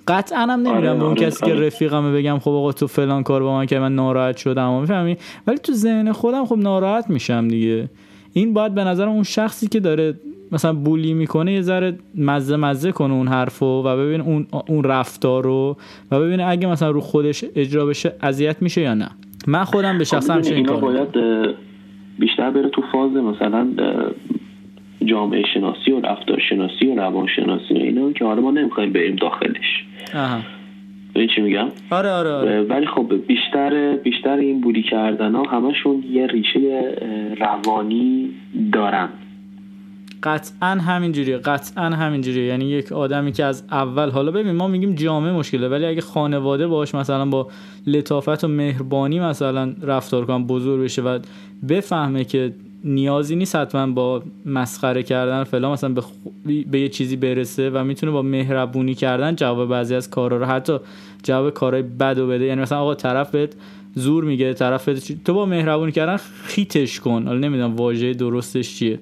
قطعا 0.09 0.39
هم 0.39 0.51
نمیرم 0.51 0.77
آره، 0.77 0.95
به 0.95 1.05
اون 1.05 1.11
آره، 1.11 1.21
کسی 1.21 1.47
که 1.47 1.53
آره. 1.53 1.67
رفیقمه 1.67 2.13
بگم 2.13 2.39
خب 2.39 2.51
آقا 2.51 2.73
تو 2.73 2.87
فلان 2.87 3.23
کار 3.23 3.43
با 3.43 3.57
من 3.57 3.67
که 3.67 3.79
من 3.79 3.95
ناراحت 3.95 4.37
شدم 4.37 4.81
می‌فهمی؟ 4.81 5.17
ولی 5.47 5.59
تو 5.59 5.73
ذهن 5.73 6.13
خودم 6.13 6.45
خب 6.45 6.57
ناراحت 6.59 7.11
میشم 7.11 7.49
دیگه. 7.49 7.89
این 8.33 8.55
باید 8.55 8.75
به 8.75 8.85
نظر 8.85 9.09
اون 9.09 9.23
شخصی 9.23 9.67
که 9.67 9.81
داره 9.81 10.15
مثلا 10.55 10.73
بولی 10.73 11.15
می‌کنه 11.15 11.53
یه 11.53 11.61
ذره 11.61 11.99
مزه 12.15 12.57
مزه 12.57 12.93
کنه 12.93 13.15
اون 13.15 13.29
حرفو 13.29 13.67
و 13.67 13.97
ببین 13.97 14.21
اون 14.21 14.47
اون 14.69 14.85
رفتار 14.85 15.45
رو 15.45 15.77
و 16.11 16.21
ببین 16.21 16.41
اگه 16.41 16.69
مثلا 16.69 16.91
رو 16.91 17.01
خودش 17.01 17.45
اجرا 17.57 17.87
بشه 17.87 18.13
اذیت 18.23 18.63
میشه 18.63 18.81
یا 18.81 18.95
نه. 18.95 19.09
من 19.47 19.65
خودم 19.65 19.99
به 19.99 20.05
شخصا 20.05 20.43
خب 20.43 20.53
این 20.53 20.67
باید 20.67 21.09
بیشتر 22.19 22.51
بره 22.51 22.69
تو 22.69 22.83
فاز 22.93 23.13
مثلا 23.13 23.67
جامعه 25.05 25.43
شناسی 25.55 25.93
و 25.93 26.01
رفتار 26.01 26.41
شناسی 26.51 26.87
و 26.87 26.95
روان 26.95 27.27
شناسی 27.37 27.75
و 27.75 27.77
اینا 27.77 28.13
که 28.13 28.25
حالا 28.25 28.43
ما 28.43 28.51
نمی‌خوایم 28.51 28.93
بریم 28.93 29.17
داخلش. 29.17 29.85
این 31.17 31.29
چی 31.35 31.41
میگم؟ 31.41 31.67
آره 31.91 32.11
آره, 32.11 32.31
آره. 32.31 32.63
ولی 32.63 32.87
خب 32.87 33.13
بیشتر 33.27 33.97
بیشتر 33.97 34.37
این 34.37 34.61
بودی 34.61 34.83
کردن 34.83 35.35
ها 35.35 35.43
همشون 35.43 36.05
یه 36.11 36.27
ریشه 36.27 36.95
روانی 37.41 38.31
دارن. 38.73 39.09
قطعا 40.25 40.69
همینجوریه 40.69 41.37
قطعا 41.37 41.85
همینجوریه. 41.85 42.45
یعنی 42.45 42.65
یک 42.65 42.93
آدمی 42.93 43.33
که 43.33 43.45
از 43.45 43.65
اول 43.71 44.11
حالا 44.11 44.31
ببین 44.31 44.53
ما 44.53 44.69
میگیم 44.69 44.95
جامعه 44.95 45.33
مشکله 45.33 45.69
ولی 45.69 45.87
اگه 45.87 46.01
خانواده 46.01 46.67
باش 46.67 46.95
مثلا 46.95 47.27
با 47.27 47.49
لطافت 47.87 48.45
و 48.45 48.49
مهربانی 48.49 49.21
مثلا 49.21 49.75
رفتار 49.83 50.27
کنم 50.27 50.47
بزرگ 50.47 50.85
بشه 50.85 51.03
و 51.03 51.19
بفهمه 51.69 52.25
که 52.25 52.55
نیازی 52.85 53.37
نیست 53.37 53.57
حتما 53.57 53.87
با 53.87 54.23
مسخره 54.47 55.03
کردن 55.03 55.45
فلان 55.45 55.73
مثلا 55.73 55.91
به, 55.91 56.03
به 56.71 56.81
یه 56.81 56.89
چیزی 56.89 57.17
برسه 57.17 57.71
و 57.71 57.85
می‌تونه 57.85 58.13
با 58.13 58.23
مهربونی 58.23 58.95
کردن 58.95 59.37
جواب 59.37 59.69
بعضی 59.69 59.95
از 59.95 60.11
کارا 60.11 60.37
رو 60.37 60.45
حتی 60.45 60.79
جواب 61.23 61.51
کارهای 61.51 61.83
بد 61.83 62.19
و 62.19 62.27
بده. 62.29 62.45
یعنی 62.45 62.63
مثلا 62.63 62.79
آقا 62.79 62.95
طرف 62.95 63.31
بهت 63.31 63.57
زور 63.95 64.25
میگه 64.25 64.55
طرف 64.55 64.89
بهت 64.89 65.25
تو 65.25 65.35
با 65.35 65.47
مهربونی 65.47 65.93
کردن 65.93 66.17
خیتش 66.17 67.01
کن. 67.01 67.25
حالا 67.27 67.39
نمی‌دونم 67.39 67.77
واژه 67.77 68.15
درستش 68.15 68.77
چیه. 68.77 68.99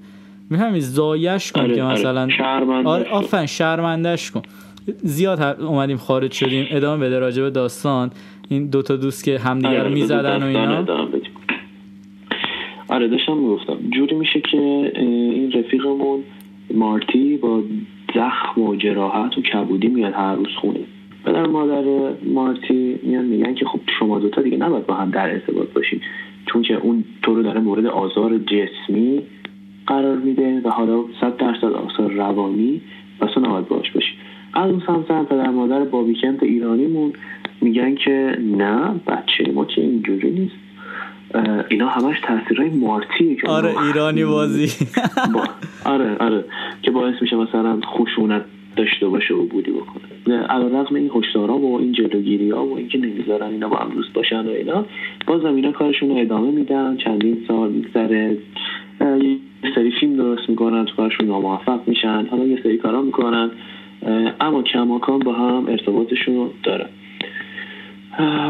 می‌فهمی؟ 0.52 0.80
زایش 0.80 1.52
کن 1.52 1.60
آره، 1.60 1.74
که 1.74 1.82
آره. 1.82 1.92
مثلا 1.92 2.28
آره 2.84 3.10
آفن 3.10 3.46
شرمندش 3.46 4.30
کن. 4.30 4.42
زیاد 5.02 5.40
اومدیم 5.60 5.96
خارج 5.96 6.32
شدیم 6.32 6.66
ادامه 6.70 7.06
بده 7.06 7.18
راجع 7.18 7.42
به 7.42 7.50
داستان. 7.50 8.10
این 8.48 8.66
دوتا 8.66 8.96
دوست 8.96 9.24
که 9.24 9.38
همدیگر 9.38 9.80
آره 9.80 9.88
می‌زدن 9.88 10.42
و 10.42 10.46
اینا. 10.46 10.84
آره 12.88 13.08
داشتم 13.08 13.36
می‌گفتم. 13.36 13.76
جوری 13.90 14.14
میشه 14.14 14.40
که 14.40 14.92
این 14.96 15.52
رفیقمون 15.52 16.20
مارتی 16.74 17.36
با 17.36 17.62
زخم 18.14 18.60
و 18.60 18.76
جراحت 18.76 19.38
و 19.38 19.42
کبودی 19.42 19.88
میاد 19.88 20.12
هر 20.12 20.34
روز 20.34 20.48
خونه. 20.60 20.80
پدر 21.24 21.46
مادر 21.46 21.84
مارتی 22.34 22.98
میان 23.02 23.24
میگن 23.24 23.54
که 23.54 23.64
خب 23.64 23.80
شما 23.98 24.18
دوتا 24.18 24.42
دیگه 24.42 24.56
نباید 24.56 24.86
با 24.86 24.94
هم 24.94 25.10
در 25.10 25.30
ارتباط 25.30 25.68
باشید 25.74 26.02
چون 26.46 26.62
که 26.62 26.74
اون 26.74 27.04
تو 27.22 27.34
رو 27.34 27.42
داره 27.42 27.60
مورد 27.60 27.86
آزار 27.86 28.38
جسمی 28.38 29.22
قرار 29.86 30.16
میده 30.16 30.60
و 30.64 30.68
حالا 30.68 31.04
صد 31.20 31.36
درصد 31.36 31.72
آثار 31.72 32.12
روانی 32.12 32.80
و 33.20 33.40
نباید 33.40 33.68
باش 33.68 33.90
باشی. 33.90 34.12
از 34.54 34.70
اون 34.70 34.82
سمت 34.86 35.28
پدر 35.28 35.50
مادر 35.50 35.84
بابیکنت 35.84 36.42
ایرانیمون 36.42 37.12
میگن 37.60 37.94
که 37.94 38.38
نه 38.40 39.00
بچه 39.06 39.52
ما 39.54 39.64
که 39.64 39.80
اینجوری 39.80 40.30
نیست. 40.30 40.54
اینا 41.70 41.88
همش 41.88 42.16
تاثیرهای 42.20 42.70
مارتیه 42.70 43.36
که 43.36 43.48
آره 43.48 43.82
ایرانی 43.82 44.24
بازی. 44.24 44.86
آره 45.84 46.16
آره 46.16 46.44
که 46.82 46.90
باعث 46.90 47.14
میشه 47.20 47.36
مثلا 47.36 47.80
خشونت 47.80 48.44
داشته 48.76 49.08
باشه 49.08 49.34
و 49.34 49.46
بودی 49.46 49.70
بکنه. 49.70 50.38
علا 50.38 50.80
رقم 50.80 50.94
این 50.94 51.10
هشدارا 51.14 51.58
و 51.58 51.78
این 51.78 51.92
جلوگیری 51.92 52.50
ها 52.50 52.66
و 52.66 52.76
اینکه 52.76 52.98
نمی‌ذارن 52.98 53.46
اینا 53.46 53.68
با 53.68 53.76
هم 53.76 53.90
دوست 53.90 54.12
باشن 54.12 54.46
و 54.46 54.50
اینا 54.50 54.84
بازم 55.26 55.54
اینا 55.54 55.72
کارشون 55.72 56.08
رو 56.08 56.16
ادامه 56.16 56.50
میدن 56.50 56.96
چندین 56.96 57.44
سال 57.48 57.72
میگذره. 57.72 58.36
یه 59.02 59.38
سری 59.74 59.92
فیلم 60.00 60.16
درست 60.16 60.48
می‌کنن 60.48 60.84
تو 60.84 60.96
کارشون 60.96 61.26
ناموفق 61.26 61.80
میشن 61.86 62.26
حالا 62.30 62.44
یه 62.44 62.62
سری 62.62 62.76
کارا 62.76 63.02
می‌کنن 63.02 63.50
اما 64.40 64.62
کماکان 64.62 65.18
با 65.18 65.32
هم 65.32 65.66
ارتباطشون 65.68 66.34
رو 66.34 66.50
دارن 66.62 66.88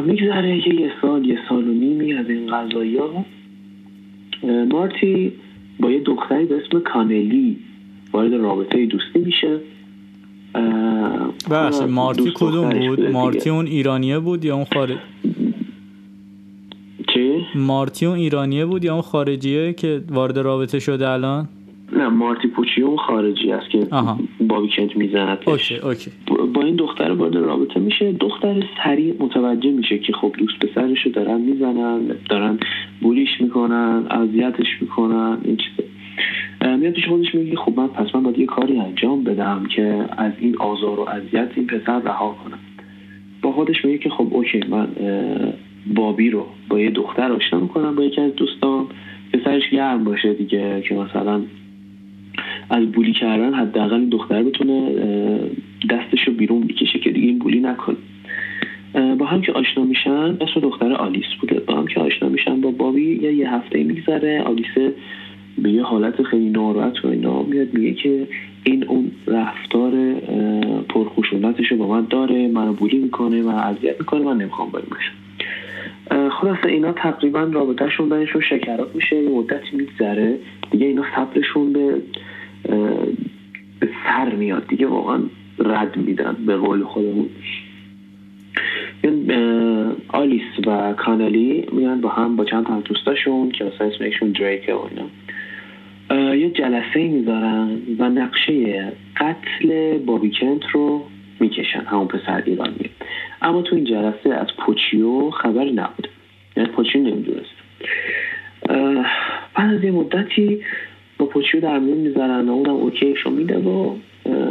میگذره 0.06 0.68
یه 0.80 0.92
سال 1.02 1.26
یه 1.26 1.38
سال 1.48 1.68
و 1.68 1.72
نیمی 1.72 2.14
از 2.14 2.30
این 2.30 2.46
قضیه 2.46 2.96
ها 2.96 3.24
مارتی 4.70 5.32
با 5.80 5.90
یه 5.90 6.00
دختری 6.00 6.44
به 6.44 6.62
اسم 6.66 6.80
کانلی 6.80 7.56
وارد 8.12 8.34
رابطه 8.34 8.86
دوستی 8.86 9.18
میشه 9.18 9.58
بخش 11.50 11.76
مارتی 11.88 12.32
کدوم 12.34 12.88
بود؟ 12.88 13.00
مارتی 13.00 13.50
اون 13.50 13.66
ایرانیه 13.66 14.18
بود 14.18 14.44
یا 14.44 14.54
اون 14.54 14.64
خارج؟ 14.74 14.96
مارتی 17.54 18.06
اون 18.06 18.16
ایرانیه 18.16 18.66
بود 18.66 18.84
یا 18.84 18.92
اون 18.92 19.02
خارجیه 19.02 19.72
که 19.72 20.04
وارد 20.10 20.38
رابطه 20.38 20.78
شده 20.78 21.08
الان؟ 21.08 21.48
نه 21.96 22.08
مارتی 22.08 22.48
پوچیو 22.48 22.96
خارجی 22.96 23.52
است 23.52 23.70
که 23.70 23.86
بابی 24.48 24.68
کنت 24.76 24.96
می‌زند 24.96 25.38
okay 25.46 25.76
okay. 25.76 26.10
با 26.54 26.62
این 26.62 26.76
دختر 26.76 27.10
وارد 27.10 27.36
رابطه 27.36 27.80
میشه. 27.80 28.12
دختر 28.12 28.62
سریع 28.84 29.14
متوجه 29.20 29.70
میشه 29.70 29.98
که 29.98 30.12
خب 30.12 30.34
دوست 30.38 30.58
پسرشو 30.58 31.10
دارن 31.10 31.40
می‌زنن 31.40 32.00
دارن 32.30 32.58
بولیش 33.00 33.28
می‌کنن 33.40 34.06
اذیتش 34.10 34.66
می‌کنن 34.80 35.38
این 35.44 35.56
چیزه 35.56 35.88
میاد 36.76 36.92
پیش 36.92 37.08
خودش 37.08 37.34
میگه 37.34 37.56
خب 37.56 37.72
من 37.76 37.88
پس 37.88 38.14
من 38.14 38.22
باید 38.22 38.38
یه 38.38 38.46
کاری 38.46 38.78
انجام 38.78 39.24
بدم 39.24 39.66
که 39.76 40.04
از 40.16 40.32
این 40.38 40.56
آزار 40.56 41.00
و 41.00 41.08
اذیت 41.08 41.48
این 41.56 41.66
پسر 41.66 42.00
رها 42.00 42.36
کنم. 42.44 42.58
با 43.42 43.52
خودش 43.52 43.84
میگه 43.84 43.98
که 43.98 44.10
خب 44.10 44.28
اوکی 44.30 44.60
من 44.68 44.88
بابی 45.94 46.30
رو 46.30 46.46
با 46.68 46.80
یه 46.80 46.90
دختر 46.90 47.32
آشنا 47.32 47.60
می‌کنم 47.60 47.94
با 47.94 48.04
یکی 48.04 48.20
از 48.20 48.34
دوستان. 48.34 48.86
که 49.32 49.40
سرش 49.44 49.70
گرم 49.70 50.04
باشه 50.04 50.34
دیگه 50.34 50.82
که 50.88 50.94
مثلا 50.94 51.42
از 52.70 52.92
بولی 52.92 53.12
کردن 53.12 53.54
حداقل 53.54 53.94
این 53.94 54.08
دختر 54.08 54.42
بتونه 54.42 54.94
دستش 55.90 56.24
رو 56.26 56.32
بیرون 56.32 56.60
بکشه 56.60 56.98
که 56.98 57.10
دیگه 57.10 57.26
این 57.26 57.38
بولی 57.38 57.60
نکنه. 57.60 57.96
با 59.18 59.26
هم 59.26 59.40
که 59.42 59.52
آشنا 59.52 59.84
میشن 59.84 60.36
اسم 60.40 60.60
دختر 60.62 60.92
آلیس 60.92 61.24
بوده. 61.40 61.60
با 61.60 61.74
هم 61.74 61.86
که 61.86 62.00
آشنا 62.00 62.28
میشن 62.28 62.60
با 62.60 62.70
بابی 62.70 63.18
یه, 63.22 63.32
یه 63.34 63.54
هفته 63.54 63.82
میگذره. 63.82 64.42
آلیس 64.42 64.94
به 65.58 65.70
یه 65.70 65.82
حالت 65.82 66.22
خیلی 66.22 66.50
ناراحت 66.50 67.04
و 67.04 67.08
اینا 67.08 67.42
میاد 67.42 67.74
میگه 67.74 67.92
که 67.92 68.26
این 68.64 68.84
اون 68.84 69.10
رفتار 69.26 70.14
پرخشونتش 70.88 71.66
رو 71.70 71.76
با 71.76 71.88
من 71.88 72.06
داره 72.10 72.48
منو 72.48 72.72
بولی 72.72 72.98
می‌کنه 72.98 73.42
من 73.42 73.54
اذیت 73.54 74.00
می‌کنه 74.00 74.20
من 74.20 74.36
نمی‌خوام 74.36 74.70
باید 74.70 74.88
باشم. 74.88 75.12
خلاصه 76.12 76.66
اینا 76.66 76.92
تقریبا 76.92 77.42
رابطهشون 77.42 78.08
بینشون 78.08 78.42
شکرات 78.42 78.94
میشه 78.94 79.16
یه 79.16 79.30
مدتی 79.30 79.76
میگذره 79.76 80.38
دیگه 80.70 80.86
اینا 80.86 81.04
صبرشون 81.16 81.72
به 81.72 82.02
به 83.80 83.88
سر 84.04 84.34
میاد 84.34 84.66
دیگه 84.66 84.86
واقعا 84.86 85.20
رد 85.58 85.96
میدن 85.96 86.36
به 86.46 86.56
قول 86.56 86.84
خودمون. 86.84 87.28
آلیس 90.08 90.42
و 90.66 90.92
کانالی 90.92 91.66
میان 91.72 92.00
با 92.00 92.08
هم 92.08 92.36
با 92.36 92.44
چند 92.44 92.66
تا 92.66 92.80
دوستاشون 92.80 93.50
که 93.50 93.64
مثلا 93.64 93.86
اسمشون 93.86 94.32
دریکه 94.32 94.74
و 94.74 94.88
اینا. 94.90 95.06
یه 96.34 96.50
جلسه 96.50 97.08
می‌ذارن 97.08 97.78
و 97.98 98.08
نقشه 98.08 98.92
قتل 99.16 99.98
بابی 99.98 100.32
کنت 100.40 100.66
رو 100.72 101.04
می‌کشن. 101.42 101.80
همون 101.80 102.08
پسر 102.08 102.42
ایران 102.46 102.74
اما 103.42 103.62
تو 103.62 103.76
این 103.76 103.84
جلسه 103.84 104.34
از 104.34 104.46
پوچیو 104.58 105.30
خبری 105.30 105.72
نبود. 105.72 106.08
یعنی 106.56 106.68
پوچیو 106.68 107.02
نمی‌دونست. 107.02 107.54
بعد 109.54 109.74
از 109.74 109.84
یه 109.84 109.90
مدتی 109.90 110.60
با 111.18 111.26
پوچیو 111.26 111.60
در 111.60 111.78
میون 111.78 111.98
می‌ذارن 111.98 112.48
و 112.48 112.52
اونم 112.52 112.74
اوکیشو 112.74 113.30
میده 113.30 113.58
و 113.58 113.94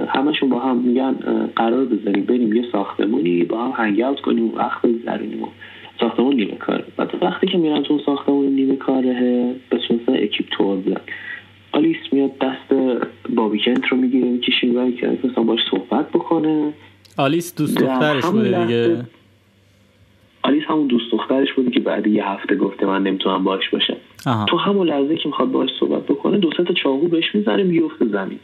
همشون 0.08 0.50
با 0.50 0.60
هم 0.60 0.78
میگن 0.78 1.12
قرار 1.56 1.86
بذاریم 1.86 2.24
بریم 2.26 2.56
یه 2.56 2.64
ساختمونی 2.72 3.44
با 3.44 3.66
هم 3.66 3.86
هنگ 3.86 4.02
اوت 4.02 4.20
کنیم 4.20 4.54
وقت 4.56 4.82
بگذرونیم 4.82 5.48
ساختمون 6.00 6.36
نیمه 6.36 6.56
کاره. 6.56 6.84
بعد 6.98 7.12
وقتی 7.22 7.48
که 7.48 7.58
میرن 7.58 7.84
تو 7.84 8.00
ساختمون 8.06 8.46
نیمه 8.46 8.76
کاره 8.76 9.46
به 9.70 9.78
صورت 9.88 10.10
اکیپ 10.10 10.46
تور 10.52 10.78
بودن 10.78 11.02
آلیس 11.72 11.98
میاد 12.12 12.32
دست 12.38 12.74
بابی 13.36 13.60
کنت 13.60 13.88
رو 13.88 13.98
می‌گیره 13.98 14.28
می‌کشه 14.28 14.68
برای 14.68 14.94
که 14.94 15.08
باش 15.48 15.60
صحبت 15.72 16.11
بکنه 16.32 16.74
آلیس 17.18 17.56
دوست 17.56 17.78
دخترش 17.78 18.26
بوده 18.26 18.66
دیگه. 18.66 19.06
آلیس 20.44 20.64
همون 20.68 20.88
دوست 20.88 21.12
دخترش 21.12 21.54
بوده 21.54 21.72
که 21.72 21.80
بعد 21.80 22.08
یه 22.08 22.28
هفته 22.28 22.56
گفته 22.56 22.86
من 22.86 23.04
نمی‌تونم 23.04 23.44
باش 23.44 23.70
باشم. 23.70 23.98
تو 24.48 24.58
همون 24.58 24.88
لحظه 24.88 25.16
که 25.16 25.30
می‌خواد 25.30 25.52
باش 25.52 25.70
صحبت 25.80 26.04
بکنه 26.04 26.38
دو 26.38 26.50
تا 26.50 26.74
چاقو 26.84 27.08
بهش 27.08 27.36
می‌زنه 27.36 27.64
میفته 27.64 28.06
زمین. 28.06 28.40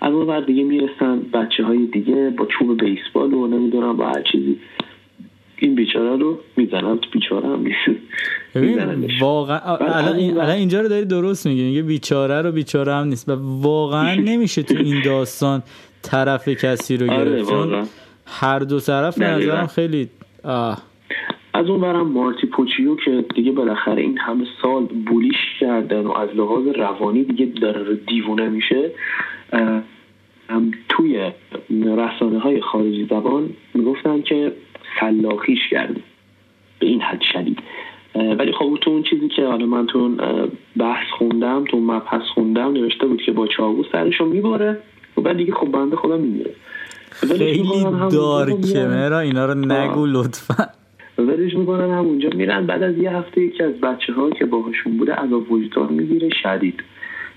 از 0.00 0.12
اون 0.12 0.26
بعد 0.26 0.46
دیگه 0.46 0.62
می‌رسن 0.62 1.20
بچه 1.32 1.64
های 1.64 1.86
دیگه 1.86 2.30
با 2.38 2.46
چوب 2.46 2.84
بیسبال 2.84 3.34
و 3.34 3.46
نمی‌دونم 3.46 3.96
با 3.96 4.06
هر 4.08 4.22
چیزی. 4.32 4.58
این 5.58 5.74
بیچاره 5.74 6.16
رو 6.16 6.38
می‌زنن 6.56 6.98
بیچاره 7.12 7.48
هم 7.48 7.62
نیست 7.62 8.02
واقعا 9.20 9.76
الان 9.76 10.50
اینجا 10.50 10.80
رو 10.80 10.88
داری 10.88 11.04
درست 11.04 11.46
میگی 11.46 11.62
میگه 11.62 11.82
بیچاره 11.82 12.42
رو 12.42 12.52
بیچاره 12.52 12.94
هم 12.94 13.06
نیست. 13.06 13.28
و 13.28 13.32
واقعا 13.62 14.14
نمیشه 14.14 14.62
تو 14.62 14.74
این 14.76 15.02
داستان 15.04 15.62
طرف 16.10 16.48
کسی 16.48 16.96
رو 16.96 17.10
آره، 17.10 17.30
گرفت 17.30 17.50
چون 17.50 17.88
هر 18.26 18.58
دو 18.58 18.80
طرف 18.80 19.18
نظرم 19.18 19.66
خیلی 19.66 20.08
آه. 20.44 20.78
از 21.54 21.66
اون 21.66 21.80
برم 21.80 22.08
مارتی 22.08 22.46
پوچیو 22.46 22.96
که 22.96 23.24
دیگه 23.34 23.52
بالاخره 23.52 24.02
این 24.02 24.18
همه 24.18 24.46
سال 24.62 24.84
بولیش 24.84 25.36
کردن 25.60 26.00
و 26.00 26.12
از 26.12 26.28
لحاظ 26.34 26.66
روانی 26.66 27.24
دیگه 27.24 27.46
داره 27.46 27.94
دیوونه 27.94 28.48
میشه 28.48 28.90
هم 30.48 30.70
توی 30.88 31.30
رسانه 31.70 32.38
های 32.38 32.60
خارجی 32.60 33.06
زبان 33.10 33.50
می‌گفتن 33.74 34.22
که 34.22 34.52
سلاخیش 35.00 35.68
کرده 35.70 36.00
به 36.78 36.86
این 36.86 37.00
حد 37.00 37.22
شدید. 37.32 37.58
ولی 38.14 38.52
خب 38.52 38.78
تو 38.80 38.90
اون 38.90 39.02
چیزی 39.02 39.28
که 39.28 39.44
حالا 39.44 39.66
من 39.66 39.86
تو 39.86 40.16
بحث 40.76 41.06
خوندم 41.18 41.64
تو 41.64 41.80
مبحث 41.80 42.22
خوندم 42.34 42.72
نوشته 42.72 43.06
بود 43.06 43.22
که 43.22 43.32
با 43.32 43.46
چاقو 43.46 43.84
سرشو 43.92 44.24
میباره. 44.24 44.78
و 45.18 45.20
بعد 45.20 45.36
دیگه 45.36 45.52
خب 45.52 45.66
بنده 45.66 45.96
خودم 45.96 46.20
میمیره 46.20 46.50
خیلی 47.12 47.86
دارکه 48.12 48.86
مرا 48.86 49.20
اینا 49.20 49.46
رو 49.46 49.54
نگو 49.54 50.06
لطفا. 50.06 50.66
ولش 51.18 51.54
می‌کنن 51.54 51.90
همونجا 51.90 52.28
میرن. 52.34 52.66
بعد 52.66 52.82
از 52.82 52.98
یه 52.98 53.10
هفته 53.10 53.40
یکی 53.40 53.62
از 53.62 53.72
بچه 53.72 54.12
ها 54.12 54.30
که 54.30 54.44
باهاشون 54.44 54.96
بوده 54.96 55.14
عذاب 55.14 55.52
وجدان 55.52 55.92
می‌گیره 55.92 56.28
شدید. 56.42 56.82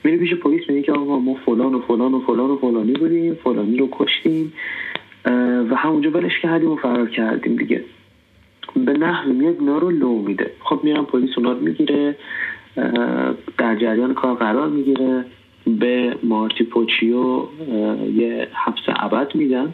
میره 0.04 0.18
پیش 0.18 0.34
پلیس 0.34 0.70
میگه 0.70 0.82
که 0.82 0.92
آقا 0.92 1.20
ما 1.20 1.36
فلان 1.46 1.76
و 1.76 1.80
فلان 1.80 2.14
و 2.14 2.20
فلان 2.20 2.50
و 2.50 2.58
فلانی 2.58 2.94
بودیم 2.94 3.34
فلانی 3.44 3.78
رو 3.78 3.90
کشتیم. 3.92 4.54
و 5.72 5.76
همونجا 5.76 6.12
ولش 6.12 6.40
کردیم 6.42 6.72
و 6.72 6.76
فرار 6.76 7.10
کردیم 7.10 7.56
دیگه. 7.56 7.84
به 8.86 8.94
نحو 8.94 9.34
میاد 9.34 9.56
اینا 9.60 9.78
رو 9.78 9.90
لو 9.90 10.22
میده. 10.22 10.52
خب 10.60 10.80
میرم 10.84 11.06
پلیس 11.06 11.30
اونا 11.38 11.52
رو 11.52 11.60
می‌گیره. 11.60 12.16
در 13.58 13.76
جریان 13.76 14.14
کار 14.14 14.36
قرار 14.36 14.70
می‌گیره. 14.70 15.26
به 15.66 16.18
مارتی 16.24 16.64
پوچیو 16.64 17.46
یه 18.16 18.48
حبس 18.66 18.82
ابد 18.88 19.36
میدن 19.36 19.74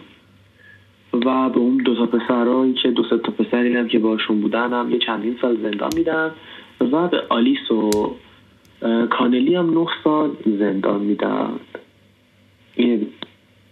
و 1.13 1.49
به 1.49 1.57
اون 1.57 1.77
دو 1.77 1.95
تا 1.95 2.05
پسرهایی 2.05 2.73
که 2.73 2.91
دو 2.91 3.03
تا 3.03 3.17
پسری 3.17 3.75
هم 3.75 3.87
که 3.87 3.99
باشون 3.99 4.41
بودن 4.41 4.73
هم 4.73 4.91
یه 4.91 4.99
چندین 4.99 5.37
سال 5.41 5.57
زندان 5.61 5.89
میدن 5.95 6.31
و 6.91 7.07
به 7.07 7.21
آلیس 7.29 7.71
و 7.71 7.91
کانلی 9.09 9.55
هم 9.55 9.79
نه 9.79 9.87
سال 10.03 10.31
زندان 10.59 11.01
میدن. 11.01 11.49
این 12.75 13.07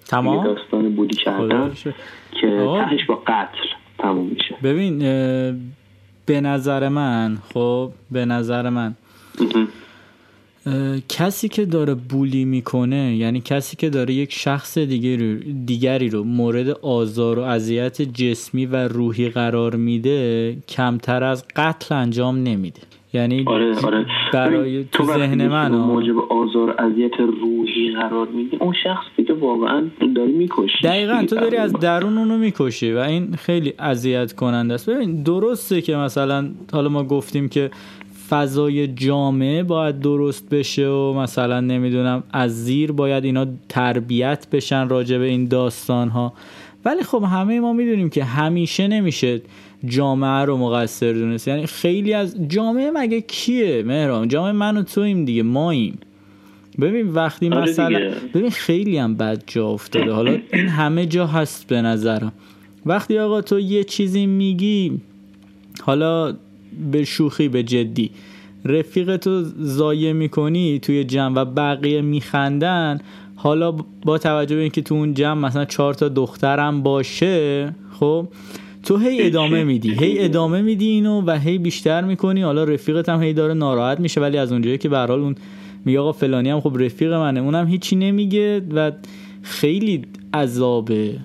تمام؟ 0.08 0.44
داستان 0.44 0.96
بودی 0.96 1.16
کردن 1.16 1.72
که 2.32 2.48
تهش 2.50 3.06
با 3.06 3.16
قتل 3.16 3.68
تموم 4.00 4.26
میشه. 4.26 4.56
ببین 4.64 5.00
به 6.26 6.42
نظر 6.42 6.90
من 6.90 7.38
خب 7.54 7.92
به 8.12 8.26
نظر 8.26 8.70
من 8.70 8.96
کسی 11.10 11.48
که 11.48 11.66
داره 11.66 11.94
بولی 11.94 12.46
می‌کنه 12.46 13.16
یعنی 13.16 13.42
کسی 13.42 13.76
که 13.76 13.90
داره 13.90 14.14
یک 14.14 14.34
شخص 14.34 14.78
دیگری 15.66 16.10
رو 16.10 16.24
مورد 16.24 16.70
آزار 16.70 17.40
و 17.40 17.42
اذیت 17.42 18.02
جسمی 18.02 18.66
و 18.66 18.88
روحی 18.88 19.30
قرار 19.30 19.76
میده 19.76 20.58
کمتر 20.70 21.24
از 21.24 21.46
قتل 21.56 21.96
انجام 21.96 22.44
نمیده. 22.44 22.82
یعنی 23.14 23.44
آره 23.48 23.76
آره. 23.84 24.06
برای 24.34 24.86
تو 24.92 25.04
ذهن 25.04 25.48
من 25.48 25.72
موجب 25.72 26.18
آزار 26.20 26.76
اذیت 26.82 27.20
روحی 27.20 27.92
قرار 27.92 28.28
میده 28.28 28.58
اون 28.64 28.74
شخص 28.84 29.06
دیگه 29.18 29.34
واقعا 29.34 29.84
داری 30.16 30.32
می‌کشی. 30.32 30.84
دقیقا 30.84 31.26
تو 31.30 31.36
داری 31.36 31.58
از 31.58 31.74
درون 31.74 32.18
اونو 32.18 32.38
می‌کشی 32.38 32.92
و 32.92 32.98
این 32.98 33.36
خیلی 33.36 33.74
اذیت 33.80 34.34
کننده 34.34 34.74
است. 34.74 34.90
ببین 34.90 35.24
درسته 35.24 35.82
که 35.82 35.96
مثلا 35.96 36.50
حالا 36.74 36.90
ما 36.90 37.04
گفتیم 37.04 37.50
که 37.50 37.72
فضای 38.30 38.88
جامعه 38.88 39.64
باید 39.64 40.00
درست 40.00 40.50
بشه 40.50 40.88
و 40.88 41.14
مثلا 41.14 41.60
نمی‌دونم 41.60 42.24
از 42.32 42.66
زیر 42.66 42.92
باید 42.92 43.26
اینا 43.26 43.48
تربیت 43.70 44.48
بشن 44.52 44.90
راجع 44.90 45.18
به 45.18 45.26
این 45.26 45.46
داستان 45.46 46.10
ها 46.10 46.34
ولی 46.86 47.04
خب 47.04 47.24
همه 47.24 47.60
ما 47.60 47.74
می‌دونیم 47.74 48.10
که 48.10 48.24
همیشه 48.24 48.88
نمیشه 48.88 49.42
جامعه 49.88 50.46
رو 50.46 50.58
مقصر 50.58 51.14
دونست. 51.14 51.48
یعنی 51.48 51.66
خیلی 51.66 52.14
از 52.14 52.36
جامعه 52.48 52.92
مگه 52.92 53.22
کیه 53.22 53.84
مهران؟ 53.84 54.28
جامعه 54.28 54.52
من 54.52 54.78
و 54.78 54.84
تویم 54.84 55.26
دیگه 55.26 55.44
ماییم. 55.44 55.98
ببین 56.82 57.10
وقتی 57.10 57.50
آره 57.50 57.62
مثلا 57.62 58.12
ببین 58.34 58.50
خیلی 58.50 58.98
هم 58.98 59.16
بد 59.16 59.44
جا 59.48 59.68
افتاده. 59.68 60.12
حالا 60.12 60.38
این 60.54 60.68
همه 60.68 61.06
جا 61.06 61.28
هست 61.28 61.68
به 61.68 61.82
نظرم. 61.82 62.32
وقتی 62.86 63.20
آقا 63.20 63.42
تو 63.42 63.60
یه 63.60 63.84
چیزی 63.84 64.26
میگی 64.26 65.02
حالا 65.82 66.36
به 66.92 67.04
شوخی 67.04 67.48
به 67.48 67.64
جدی. 67.64 68.10
رفیق 68.66 69.18
تو 69.18 69.44
زایه 69.58 70.14
می‌کنی 70.14 70.80
توی 70.80 71.04
جمع 71.04 71.42
و 71.42 71.46
بقیه 71.46 72.02
میخندن. 72.02 73.00
حالا 73.36 73.72
با 74.06 74.18
توجه 74.18 74.56
به 74.56 74.62
اینکه 74.62 74.82
تو 74.82 74.96
اون 74.96 75.14
جمع 75.14 75.48
مثلا 75.48 75.66
چهار 75.66 75.94
تا 75.94 76.10
دخترم 76.10 76.84
باشه 76.84 77.74
خب 77.92 78.28
تو 78.84 78.98
هی 78.98 79.22
ادامه 79.22 79.64
میدی. 79.64 79.94
هی 79.94 80.20
ادامه 80.20 80.62
میدی 80.62 80.86
اینو 80.86 81.22
و 81.22 81.40
هی 81.40 81.58
بیشتر 81.58 82.02
می‌کنی. 82.02 82.42
حالا 82.42 82.64
رفیقت 82.64 83.10
هم 83.10 83.24
هی 83.24 83.34
داره 83.34 83.54
ناراحت 83.54 84.00
میشه 84.00 84.22
ولی 84.22 84.38
از 84.38 84.52
اونجایی 84.52 84.78
که 84.78 84.90
به 84.90 85.12
اون 85.12 85.36
میگه 85.86 86.00
آقا 86.00 86.12
فلانی 86.12 86.50
هم 86.50 86.62
خب 86.62 86.78
رفیق 86.80 87.14
منه. 87.14 87.40
اونم 87.40 87.68
هیچی 87.68 87.96
نمیگه 87.96 88.62
و 88.76 88.92
خیلی 89.42 90.02
عذابه. 90.34 91.20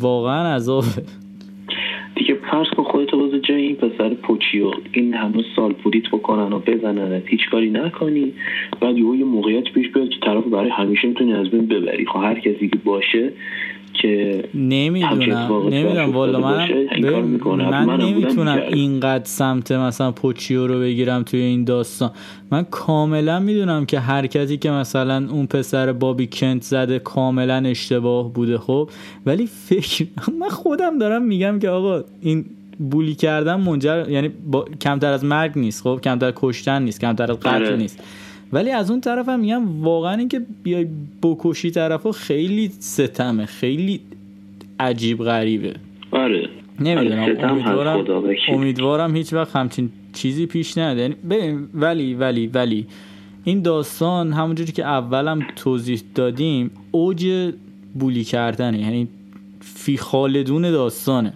واقعا 0.00 0.54
عذابه. 0.54 0.86
دیگه 2.16 2.38
فرض 2.50 2.66
کن 2.76 2.84
جای 2.84 3.03
پسر 4.24 4.26
پوچیو 4.26 4.70
این 4.92 5.14
همه 5.14 5.44
سال 5.56 5.72
پولیت 5.72 6.06
بکنن 6.12 6.52
و 6.52 6.58
بزنن 6.58 7.22
هیچ 7.26 7.40
کاری 7.50 7.70
نکنی. 7.70 8.32
بعد 8.80 8.98
یه 8.98 9.24
موقعیت 9.24 9.64
پیش 9.64 9.88
بیاد 9.88 10.08
که 10.08 10.16
طرف 10.22 10.44
برای 10.44 10.70
همیشه 10.70 11.08
می‌تونی 11.08 11.32
از 11.32 11.50
بین 11.50 11.66
ببری. 11.66 12.06
خب 12.06 12.16
هر 12.16 12.40
کسی 12.40 12.68
که 12.68 12.78
باشه 12.84 13.32
که 13.94 14.44
نمی‌دونم 14.54 15.68
نمی‌دونم 15.70 16.12
والا 16.12 16.40
من 16.40 17.84
من 17.84 18.00
نمی‌تونم 18.00 18.62
اینقدر 18.72 19.24
سمت 19.24 19.72
مثلا 19.72 20.12
پوچیو 20.12 20.66
رو 20.66 20.80
بگیرم 20.80 21.22
توی 21.22 21.40
این 21.40 21.64
داستان. 21.64 22.10
من 22.50 22.62
کاملا 22.70 23.40
می‌دونم 23.40 23.86
که 23.86 23.98
حرکتی 23.98 24.56
که 24.56 24.70
مثلا 24.70 25.28
اون 25.30 25.46
پسر 25.46 25.92
بابی 25.92 26.26
کنت 26.32 26.62
زده 26.62 26.98
کاملا 26.98 27.56
اشتباه 27.56 28.32
بوده 28.32 28.58
خب. 28.58 28.90
ولی 29.26 29.46
فکر 29.46 30.06
من 30.40 30.48
خودم 30.48 30.98
دارم 30.98 31.22
میگم 31.22 31.58
که 31.58 31.68
آقا 31.68 32.04
این 32.22 32.44
بولی 32.78 33.14
کردن 33.14 33.54
منجر 33.54 34.08
یعنی 34.08 34.28
با... 34.28 34.64
کمتر 34.80 35.12
از 35.12 35.24
مرگ 35.24 35.52
نیست 35.56 35.82
خب؟ 35.82 36.00
کمتر 36.04 36.32
کشتن 36.36 36.82
نیست 36.82 37.00
کمتر 37.00 37.30
از 37.30 37.40
قتل 37.40 37.64
آره. 37.64 37.76
نیست. 37.76 38.02
ولی 38.52 38.70
از 38.70 38.90
اون 38.90 39.00
طرف 39.00 39.28
هم 39.28 39.40
میگم 39.40 39.82
واقعا 39.82 40.14
اینکه 40.14 40.40
بیای 40.62 40.86
بکشی 41.22 41.70
طرفو 41.70 42.12
خیلی 42.12 42.68
ستمه 42.68 43.46
خیلی 43.46 44.00
عجیب 44.80 45.18
غریبه. 45.18 45.74
آره. 46.10 46.48
نمی‌دونم 46.80 47.36
امیدوارم 47.50 48.04
امیدوارم 48.48 49.16
هیچ 49.16 49.32
وقت 49.32 49.56
همچین 49.56 49.90
چیزی 50.12 50.46
پیش 50.46 50.78
نیاد. 50.78 50.98
یعنی 50.98 51.14
ولی 51.74 52.14
ولی 52.14 52.46
ولی 52.46 52.86
این 53.44 53.62
داستان 53.62 54.32
همونجوری 54.32 54.72
که 54.72 54.84
اولم 54.84 55.46
توضیح 55.56 56.02
دادیم 56.14 56.70
اوج 56.90 57.52
بولی 57.94 58.24
کردنه. 58.24 58.80
یعنی 58.80 59.08
فی 59.60 59.96
خالدون 59.96 60.62
داستانه. 60.62 61.32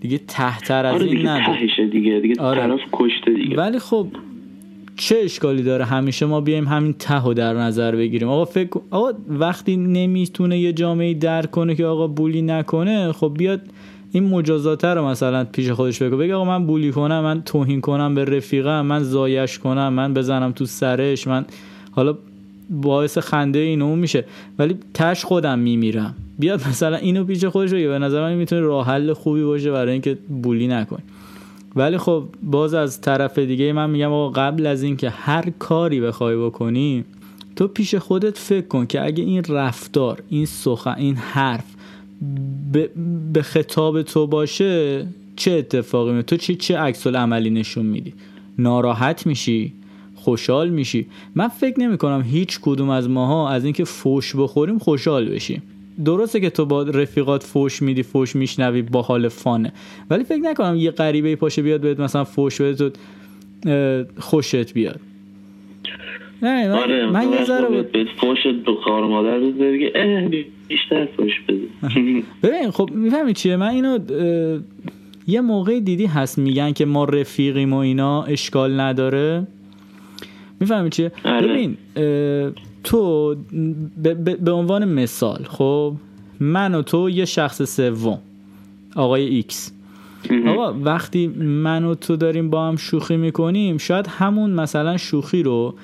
دیگه 0.00 0.20
تحتر 0.28 0.86
از 0.86 0.94
آره 0.94 1.06
این 1.06 1.26
نداره 1.26 1.86
دیگه 1.92 2.20
دیگه 2.20 2.42
آره. 2.42 2.60
طرف 2.60 2.80
کشته 2.92 3.34
دیگه. 3.34 3.56
ولی 3.56 3.78
خب 3.78 4.06
چه 4.96 5.16
اشکالی 5.24 5.62
داره 5.62 5.84
همیشه 5.84 6.26
ما 6.26 6.40
بیایم 6.40 6.68
همین 6.68 6.92
ته 6.92 7.22
و 7.22 7.34
در 7.34 7.54
نظر 7.54 7.96
بگیریم؟ 7.96 8.28
آقا 8.28 8.44
فکر 8.44 8.80
آقا 8.90 9.12
وقتی 9.28 9.76
نمی‌تونه 9.76 10.58
یه 10.58 10.72
جامعه 10.72 11.14
در 11.14 11.46
کنه 11.46 11.74
که 11.74 11.86
آقا 11.86 12.06
بولی 12.06 12.42
نکنه 12.42 13.12
خب 13.12 13.34
بیاد 13.38 13.60
این 14.12 14.24
مجازات 14.24 14.84
رو 14.84 15.04
مثلا 15.06 15.44
پیش 15.44 15.70
خودش 15.70 16.02
بگو. 16.02 16.16
بگه 16.16 16.34
آقا 16.34 16.44
من 16.44 16.66
بولی 16.66 16.92
کنم 16.92 17.20
من 17.20 17.42
توهین 17.42 17.80
کنم 17.80 18.14
به 18.14 18.24
رفیقم 18.24 18.86
من 18.86 19.02
زایش 19.02 19.58
کنم 19.58 19.92
من 19.92 20.14
بزنم 20.14 20.52
تو 20.52 20.64
سرش 20.66 21.26
من 21.26 21.44
حالا 21.90 22.18
باعث 22.70 23.18
خنده 23.18 23.58
اینو 23.58 23.96
میشه. 23.96 24.24
ولی 24.58 24.76
تش 24.94 25.24
خودم 25.24 25.58
میمیرم. 25.58 26.14
بیاد 26.38 26.68
مثلا 26.68 26.96
اینو 26.96 27.24
پیش 27.24 27.44
خودش 27.44 27.72
بگه. 27.72 27.88
به 27.88 27.98
نظر 27.98 28.20
من 28.20 28.34
می‌تونه 28.34 28.60
راه 28.60 28.86
حل 28.86 29.12
خوبی 29.12 29.42
باشه 29.42 29.70
برای 29.70 29.92
اینکه 29.92 30.18
بولی 30.42 30.68
نکنی. 30.68 31.02
ولی 31.76 31.98
خب 31.98 32.24
باز 32.42 32.74
از 32.74 33.00
طرف 33.00 33.38
دیگه 33.38 33.72
من 33.72 33.90
میگم 33.90 34.12
آقا 34.12 34.30
قبل 34.30 34.66
از 34.66 34.82
اینکه 34.82 35.10
هر 35.10 35.50
کاری 35.58 36.00
بخوای 36.00 36.36
بکنی 36.36 37.04
تو 37.56 37.68
پیش 37.68 37.94
خودت 37.94 38.38
فکر 38.38 38.66
کن 38.66 38.86
که 38.86 39.04
اگه 39.04 39.24
این 39.24 39.44
رفتار 39.44 40.22
این 40.28 40.46
سخن 40.46 40.94
این 40.98 41.16
حرف 41.16 41.64
به 43.32 43.42
خطاب 43.42 44.02
تو 44.02 44.26
باشه 44.26 45.06
چه 45.36 45.52
اتفاقی 45.52 46.12
می 46.12 46.22
تو 46.22 46.36
چه 46.36 46.54
چه 46.54 46.78
عکس 46.78 47.06
عملی 47.06 47.50
نشون 47.50 47.86
میدی؟ 47.86 48.14
ناراحت 48.58 49.26
میشی؟ 49.26 49.72
خوشحال 50.20 50.68
میشی. 50.68 51.06
من 51.34 51.48
فکر 51.48 51.80
نمی 51.80 51.98
کنم 51.98 52.22
هیچ 52.22 52.58
کدوم 52.62 52.90
از 52.90 53.08
ماها 53.08 53.50
از 53.50 53.64
اینکه 53.64 53.84
فوش 53.84 54.36
بخوریم 54.36 54.78
خوشحال 54.78 55.28
بشیم 55.28 55.62
درسته 56.04 56.40
که 56.40 56.50
تو 56.50 56.66
با 56.66 56.82
رفیقات 56.82 57.42
فوش 57.42 57.82
میدی 57.82 58.02
فوش 58.02 58.36
میشنوی 58.36 58.82
با 58.82 59.02
حال 59.02 59.28
فانه. 59.28 59.72
ولی 60.10 60.24
فکر 60.24 60.40
نکنم 60.40 60.76
یه 60.76 60.90
غریبه 60.90 61.36
پاشه 61.36 61.62
بیاد 61.62 61.80
بهت 61.80 62.00
مثلا 62.00 62.24
فوش 62.24 62.60
بده 62.60 62.74
تو 62.74 62.90
خوشت 64.18 64.72
بیاد. 64.72 65.00
نه 66.42 66.68
من, 66.68 66.74
آره 66.74 67.10
من 67.10 67.32
یه 67.32 67.44
ذره 67.44 67.68
بود 67.68 68.08
فوش 68.20 68.38
دو 68.66 68.74
خار 68.84 69.06
مادر 69.06 69.38
بده 69.38 70.46
بیشتر 70.68 71.08
فوش 71.16 71.32
بده. 71.48 71.60
ببین 72.42 72.70
خب 72.70 72.90
می‌فهمی 72.92 73.32
چیه؟ 73.32 73.56
من 73.56 73.68
اینو 73.68 73.98
یه 75.26 75.40
موقع 75.40 75.80
دیدی 75.80 76.06
هست 76.06 76.38
میگن 76.38 76.72
که 76.72 76.84
ما 76.84 77.04
رفیقیم 77.04 77.72
و 77.72 77.76
اینا 77.76 78.22
اشکال 78.22 78.80
نداره؟ 78.80 79.46
می‌فهمی 80.60 80.90
چیه؟ 80.90 81.12
آره. 81.24 81.48
ببین 81.48 81.76
تو 82.84 83.34
به 84.40 84.52
عنوان 84.52 84.84
مثال 84.84 85.44
خب 85.48 85.94
من 86.40 86.74
و 86.74 86.82
تو 86.82 87.10
یه 87.10 87.24
شخص 87.24 87.62
سوم 87.62 88.18
آقای 88.96 89.24
X. 89.26 89.72
آقا 90.48 90.72
وقتی 90.72 91.26
من 91.26 91.84
و 91.84 91.94
تو 91.94 92.16
داریم 92.16 92.50
با 92.50 92.68
هم 92.68 92.76
شوخی 92.76 93.16
می‌کنیم 93.16 93.78
شاید 93.78 94.06
همون 94.06 94.50
مثلا 94.50 94.96
شوخی 94.96 95.42
رو 95.42 95.74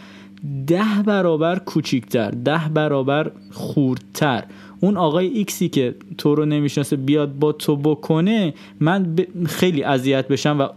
ده 0.67 1.03
برابر 1.07 1.59
کوچیکتر 1.59 2.31
ده 2.31 2.61
برابر 2.75 3.31
خوردتر 3.51 4.45
اون 4.81 4.97
آقای 4.97 5.27
ایکسی 5.27 5.69
که 5.69 5.95
تو 6.19 6.35
رو 6.35 6.45
نمی‌شناسه 6.45 6.97
بیاد 6.97 7.39
با 7.39 7.53
تو 7.53 7.77
بکنه 7.77 8.55
من 8.81 9.17
خیلی 9.47 9.83
اذیت 9.83 10.29
بشم 10.29 10.61
و 10.61 10.69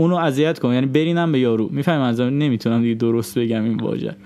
اونو 0.00 0.16
اذیت 0.16 0.58
کنم 0.58 0.72
یعنی 0.72 0.86
برینم 0.86 1.32
به 1.32 1.38
یارو. 1.38 1.68
می‌فهمی 1.72 2.04
از 2.04 2.20
نمی‌تونم 2.20 2.82
دیگه 2.82 2.94
درست 2.94 3.38
بگم 3.38 3.64
این 3.64 3.76
واژه. 3.80 4.16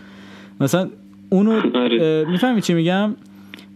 مثلا 0.60 0.88
اونو 1.30 1.50
آره. 1.84 2.24
می‌فهمی 2.30 2.62
چی 2.62 2.74
میگم؟ 2.74 3.14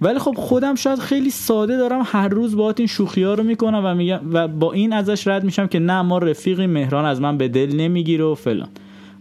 ولی 0.03 0.19
خب 0.19 0.35
خودم 0.37 0.75
شاید 0.75 0.99
خیلی 0.99 1.31
ساده 1.31 1.77
دارم 1.77 2.03
هر 2.07 2.29
روز 2.29 2.57
باهات 2.57 2.81
این 2.81 2.87
شوخی 2.87 3.23
ها 3.23 3.35
رو 3.35 3.43
می‌کنم 3.43 3.83
و 3.85 3.95
میگم 3.95 4.21
و 4.33 4.49
با 4.49 4.73
این 4.73 4.93
ازش 4.93 5.27
رد 5.27 5.45
میشم 5.45 5.67
که 5.67 5.79
نه 5.79 6.03
ما 6.03 6.19
رفیقی 6.19 6.67
مهران 6.67 7.05
از 7.05 7.21
من 7.21 7.39
به 7.39 7.49
دل 7.49 7.77
نمی‌گیره 7.77 8.25
و 8.25 8.35
فلان. 8.35 8.69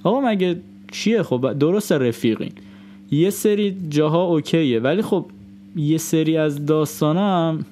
آقا 0.04 0.22
مگه 0.22 0.60
چیه؟ 0.92 1.24
خب 1.24 1.54
درست 1.54 1.92
رفیقین. 1.92 2.52
یه 3.12 3.30
سری 3.30 3.78
جاها 3.90 4.24
اوکیه. 4.24 4.80
ولی 4.80 5.02
خب 5.02 5.26
یه 5.76 5.98
سری 5.98 6.38
از 6.38 6.66
داستانم 6.66 7.66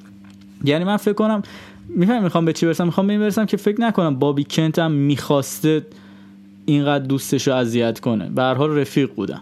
یعنی 0.63 0.83
من 0.83 0.97
فکر 0.97 1.13
کنم 1.13 1.43
میفهم 1.89 2.23
می‌خوام 2.23 2.45
به 2.45 2.53
چی 2.53 2.65
برسم؟ 2.65 2.85
می‌خوام 2.85 3.07
به 3.07 3.13
این 3.13 3.21
برسم 3.21 3.45
که 3.45 3.57
فکر 3.57 3.81
نکنم 3.81 4.15
بابی 4.15 4.45
کنت 4.49 4.79
هم 4.79 4.91
می‌خواسته 4.91 5.85
اینقدر 6.65 7.05
دوستش 7.05 7.47
رو 7.47 7.53
اذیت 7.53 7.99
کنه. 7.99 8.29
به 8.35 8.41
هر 8.41 8.53
حال 8.53 8.77
رفیق 8.77 9.09
بودم. 9.15 9.41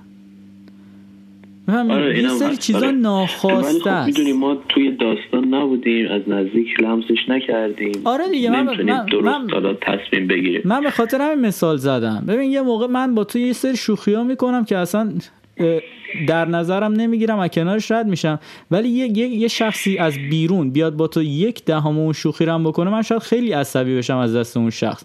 آره 1.67 2.21
یه 2.21 2.29
سری 2.29 2.57
چیزا 2.57 2.79
آره. 2.79 2.91
ناخواسته 2.91 3.79
خب 3.79 4.05
می‌دونی 4.05 4.33
ما 4.33 4.57
توی 4.69 4.91
داستان 4.91 5.53
نبودیم 5.53 6.11
از 6.11 6.21
نزدیک 6.27 6.79
لمسش 6.79 7.29
نکردیم. 7.29 8.01
آره 8.03 8.29
دیگه 8.29 8.49
من 8.49 8.63
من 9.23 9.45
درست 9.45 9.79
تصمیم 9.81 10.27
بگیریم. 10.27 10.61
من 10.65 10.81
به 10.81 10.91
خاطر 10.91 11.21
همین 11.21 11.45
مثال 11.45 11.77
زدم. 11.77 12.23
ببین 12.27 12.51
یه 12.51 12.61
موقع 12.61 12.87
من 12.87 13.15
با 13.15 13.23
تو 13.23 13.39
یه 13.39 13.53
سری 13.53 13.77
شوخی 13.77 14.13
ها 14.13 14.23
می‌کنم 14.23 14.65
که 14.65 14.77
اصلا 14.77 15.13
در 16.27 16.45
نظرم 16.45 16.93
نمی‌گیرم 16.93 17.39
و 17.39 17.47
کنارش 17.47 17.91
رد 17.91 18.07
میشم. 18.07 18.39
ولی 18.71 18.89
یه, 18.89 19.17
یه،, 19.17 19.27
یه 19.27 19.47
شخصی 19.47 19.97
از 19.97 20.13
بیرون 20.13 20.71
بیاد 20.71 20.95
با 20.95 21.07
تو 21.07 21.23
یک 21.23 21.65
دهم 21.65 21.97
اون 21.99 22.13
شوخی 22.13 22.45
رم 22.45 22.63
بکنه 22.63 22.89
من 22.89 23.01
شاید 23.01 23.21
خیلی 23.21 23.51
عصبی 23.51 23.97
بشم 23.97 24.17
از 24.17 24.35
دست 24.35 24.57
اون 24.57 24.69
شخص. 24.69 25.03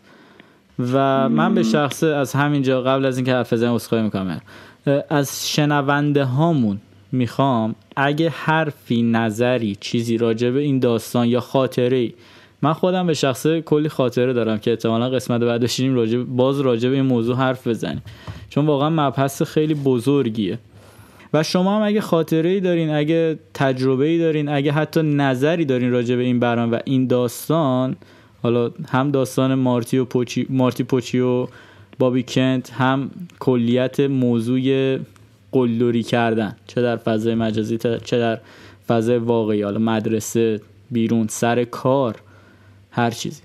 و 0.93 1.29
من 1.29 1.55
به 1.55 1.63
شخص 1.63 2.03
از 2.03 2.33
همینجا 2.33 2.83
قبل 2.83 3.05
از 3.05 3.17
اینکه 3.17 3.33
حرف 3.33 3.53
بزنم 3.53 3.73
اسخای 3.73 4.03
می‌کنم. 4.03 4.41
از 5.11 5.51
شنونده 5.51 6.25
هامون 6.25 6.81
می‌خوام 7.13 7.75
اگه 7.97 8.29
حرفی 8.29 9.03
نظری 9.03 9.77
چیزی 9.81 10.17
راجع 10.17 10.51
به 10.51 10.61
این 10.61 10.79
داستان 10.79 11.29
یا 11.29 11.41
خاطره 11.41 12.11
من 12.63 12.73
خودم 12.73 13.07
به 13.07 13.15
شخصه 13.15 13.61
کلی 13.61 13.89
خاطره 13.89 14.33
دارم 14.33 14.59
که 14.59 14.71
احتمالا 14.71 15.11
قسمت 15.11 15.41
بعد 15.41 15.61
بشینیم 15.61 15.95
راجع 15.95 16.19
باز 16.19 16.61
راجع 16.61 16.89
به 16.89 16.95
این 16.95 17.05
موضوع 17.05 17.37
حرف 17.37 17.67
بزنیم. 17.67 18.03
چون 18.51 18.67
واقعا 18.67 18.91
مبحث 18.91 19.43
خیلی 19.43 19.75
بزرگیه. 19.75 20.59
و 21.35 21.43
شما 21.43 21.77
هم 21.77 21.83
اگه 21.83 22.01
خاطره 22.01 22.51
ای 22.51 22.61
دارین 22.61 22.91
اگه 22.91 23.39
تجربه 23.55 24.07
ای 24.07 24.19
دارین 24.19 24.49
اگه 24.49 24.73
حتی 24.73 25.03
نظری 25.03 25.65
دارین 25.65 25.91
راجع 25.91 26.17
به 26.17 26.23
این 26.23 26.41
برنامه 26.41 26.77
و 26.77 26.81
این 26.85 27.07
داستان 27.07 27.97
حالا 28.43 28.71
هم 28.89 29.11
داستان 29.11 29.55
مارتی 29.55 29.99
و 29.99 30.05
پوچی 30.05 30.47
مارتی 30.51 30.83
پوچی 30.83 31.21
و 31.21 31.47
بابی 31.99 32.23
کنت 32.23 32.73
هم 32.73 33.11
کلیت 33.39 34.01
موضوع 34.01 34.99
قلدری 35.53 36.03
کردن. 36.03 36.57
چه 36.67 36.83
در 36.83 36.97
فضای 36.97 37.35
مجازی 37.35 37.79
چه 37.79 38.19
در 38.19 38.39
فضای 38.89 39.19
واقعی. 39.19 39.63
حالا 39.63 39.79
مدرسه 39.79 40.61
بیرون 40.91 41.27
سر 41.31 41.65
کار. 41.65 42.17
هر 42.99 43.11
چیزی. 43.11 43.43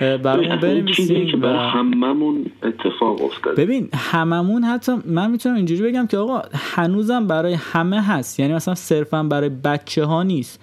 برامون 0.00 0.60
بنویسیم 0.60 1.42
و 1.42 1.46
هممون 1.46 2.46
اتفاق 2.62 3.22
افتاده. 3.22 3.62
ببین 3.62 3.88
هممون 3.94 4.64
حتی 4.64 4.92
من 5.04 5.30
می‌تونم 5.30 5.54
اینجوری 5.54 5.82
بگم 5.82 6.06
که 6.06 6.18
آقا 6.18 6.42
هنوزم 6.54 7.26
برای 7.26 7.54
همه 7.54 8.02
هست. 8.02 8.40
یعنی 8.40 8.54
مثلا 8.54 8.74
صرفا 8.74 9.22
برای 9.22 9.48
بچه 9.48 10.04
ها 10.04 10.22
نیست. 10.22 10.60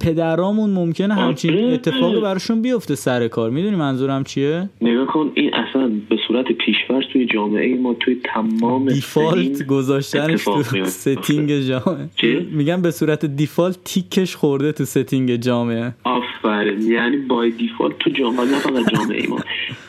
پدرامون 0.00 0.70
ممکنه 0.70 1.14
همچین 1.14 1.50
آره. 1.54 1.72
اتفاقی 1.74 2.20
براشون 2.20 2.62
بیفته 2.62 2.94
سر 2.94 3.28
کار. 3.28 3.50
می‌دونی 3.50 3.76
منظورم 3.76 4.24
چیه؟ 4.24 4.68
نگاه 4.80 5.06
کن 5.06 5.32
این 5.34 5.54
اصلا 5.54 5.90
به 6.08 6.16
صورت 6.28 6.52
پیشورز 6.52 7.04
توی 7.12 7.26
جامعه 7.26 7.74
ما 7.74 7.94
توی 7.94 8.16
تمام 8.24 8.88
دیفالت 8.88 9.66
گذاشتنش 9.66 10.44
تو 10.44 10.62
ستینگ 10.84 11.60
جامعه. 11.60 12.08
میگم 12.52 12.82
به 12.82 12.90
صورت 12.90 13.24
default 13.24 13.78
تیکش 13.84 14.36
خورده 14.36 14.72
تو 14.72 14.84
setting 14.84 15.36
جامعه. 15.36 15.94
آفرین. 16.04 16.82
یعنی 16.82 17.16
by 17.16 17.50
default 17.50 17.98
تو 17.98 18.10
جامعه 18.10 18.44
نه 18.44 18.58
فقط 18.58 18.94
جامعه 18.94 19.28
ما 19.28 19.38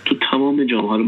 تو 0.06 0.16
تمام 0.32 0.64
جامعه. 0.64 1.06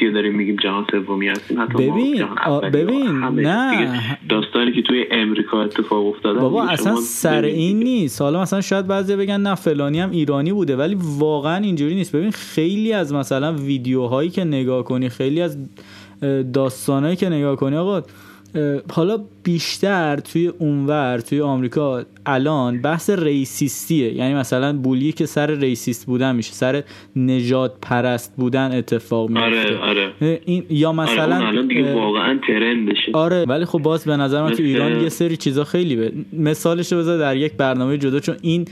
که 0.00 0.10
داریم 0.10 0.34
میگیم 0.34 0.56
جهان 0.56 0.86
سومی 0.90 1.28
هستیم. 1.28 1.60
حتی 1.60 1.74
ببین 1.74 2.24
ببین 2.72 3.18
نه. 3.18 3.70
دیگه 3.70 4.18
داستانی 4.28 4.72
که 4.72 4.82
توی 4.82 5.04
امریکا 5.10 5.62
اتفاق 5.62 6.06
افتاده 6.06 6.40
بابا 6.40 6.60
دیگه 6.60 6.72
اصلا 6.72 6.96
سر. 6.96 7.42
این 7.42 7.78
نیست. 7.78 8.22
حالا 8.22 8.42
مثلا 8.42 8.60
شاید 8.60 8.86
بعضی 8.86 9.16
بگن 9.16 9.40
نه 9.40 9.54
فلانی 9.54 10.00
هم 10.00 10.10
ایرانی 10.10 10.52
بوده 10.52 10.76
ولی 10.76 10.96
واقعا 11.00 11.56
اینجوری 11.56 11.94
نیست. 11.94 12.16
ببین 12.16 12.30
خیلی 12.30 12.92
از 12.92 13.12
مثلا 13.12 13.52
ویدیوهایی 13.52 14.30
که 14.30 14.44
نگاه 14.44 14.84
کنی 14.84 15.08
خیلی 15.08 15.40
از 15.40 15.58
داستانهایی 16.52 17.16
که 17.16 17.28
نگاه 17.28 17.56
کنی 17.56 17.76
آقا 17.76 18.02
حالا 18.92 19.18
بیشتر 19.44 20.16
توی 20.16 20.46
اونور 20.46 21.18
توی 21.18 21.40
آمریکا 21.40 22.04
الان 22.26 22.82
بحث 22.82 23.10
ریسیستیه. 23.10 24.14
یعنی 24.14 24.34
مثلا 24.34 24.72
بولی 24.72 25.12
که 25.12 25.26
سر 25.26 25.50
ریسیست 25.50 26.06
بودن 26.06 26.36
میشه 26.36 26.52
سر 26.52 26.82
نجات 27.16 27.72
پرست 27.82 28.36
بودن 28.36 28.72
اتفاق 28.72 29.30
میفته. 29.30 29.78
آره 29.78 30.12
آره. 30.20 30.40
این 30.44 30.64
یا 30.70 30.92
مثلا 30.92 31.36
آره 31.36 31.46
الان 31.46 31.68
دیگه 31.68 31.94
واقعا 31.94 32.38
ترندشه 32.46 33.12
آره 33.12 33.44
ولی 33.44 33.64
خب 33.64 33.78
باز 33.78 34.04
به 34.04 34.16
نظر 34.16 34.42
من 34.42 34.50
تو 34.50 34.62
ایران 34.62 35.00
یه 35.00 35.08
سری 35.08 35.36
چیزا 35.36 35.64
خیلی 35.64 35.96
به 35.96 36.12
مثالش 36.32 36.92
رو 36.92 36.98
بذار 36.98 37.18
در 37.18 37.36
یک 37.36 37.52
برنامه 37.52 37.98
جدا 37.98 38.20
چون 38.20 38.36
این 38.42 38.64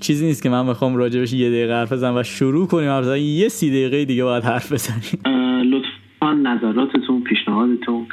چیزی 0.00 0.26
نیست 0.26 0.42
که 0.42 0.48
من 0.48 0.66
بخوام 0.66 0.96
راجبش 0.96 1.32
یه 1.32 1.48
دقیقه 1.50 1.72
حرف 1.72 1.92
بزنم 1.92 2.16
و 2.16 2.22
شروع 2.22 2.66
کنیم. 2.66 2.88
حرف. 2.88 3.16
یه 3.16 3.48
سی 3.48 3.70
دقیقه 3.70 4.04
دیگه 4.04 4.24
باید 4.24 4.44
حرف 4.44 4.72
بزنیم. 4.72 5.22
لطفا 5.72 6.32
نظراتتون 6.32 7.24
پیشنهادتون. 7.24 8.06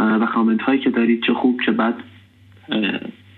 و 0.00 0.26
کامنت 0.26 0.62
هایی 0.62 0.80
که 0.80 0.90
دارید 0.90 1.22
چه 1.26 1.34
خوب 1.34 1.60
چه 1.66 1.72
بد. 1.72 1.94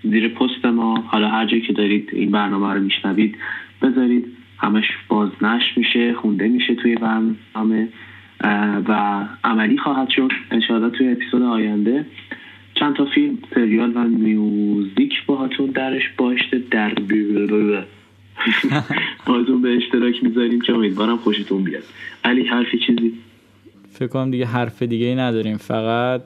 زیر 0.03 0.27
پست 0.27 0.65
ما. 0.65 1.03
حالا 1.07 1.27
هر 1.27 1.45
جایی 1.45 1.61
که 1.61 1.73
دارید 1.73 2.09
این 2.13 2.31
برنامه 2.31 2.73
رو 2.73 2.81
میشنوید 2.81 3.37
بذارید 3.81 4.25
همش 4.57 4.85
بازنشر 5.07 5.71
میشه 5.75 6.13
خونده 6.13 6.47
میشه 6.47 6.75
توی 6.75 6.95
برنامه. 6.95 7.87
و 8.87 9.23
عملی 9.43 9.77
خواهد 9.77 10.09
شد. 10.09 10.31
انشاءالله 10.51 10.89
توی 10.89 11.11
اپیزود 11.11 11.41
آینده 11.41 12.05
چند 12.73 12.95
تا 12.95 13.05
فیلم 13.05 13.37
سریال 13.55 13.97
و 13.97 14.03
میوزیک 14.03 15.25
باهاتون 15.25 15.65
درش 15.65 16.09
باشته. 16.17 16.61
در 16.71 16.93
باهاتون 19.25 19.61
به 19.61 19.77
اشتراک 19.77 20.23
می‌ذاریم 20.23 20.61
که 20.61 20.73
امیدوارم 20.73 21.17
خوشتون 21.17 21.63
بیاد. 21.63 21.83
علی 22.23 22.47
حرفی 22.47 22.79
چیزی؟ 22.79 23.13
فکر 23.89 24.07
کنم 24.07 24.31
دیگه 24.31 24.45
حرف 24.45 24.83
دیگه 24.83 25.05
ای 25.05 25.15
نداریم. 25.15 25.57
فقط 25.57 26.21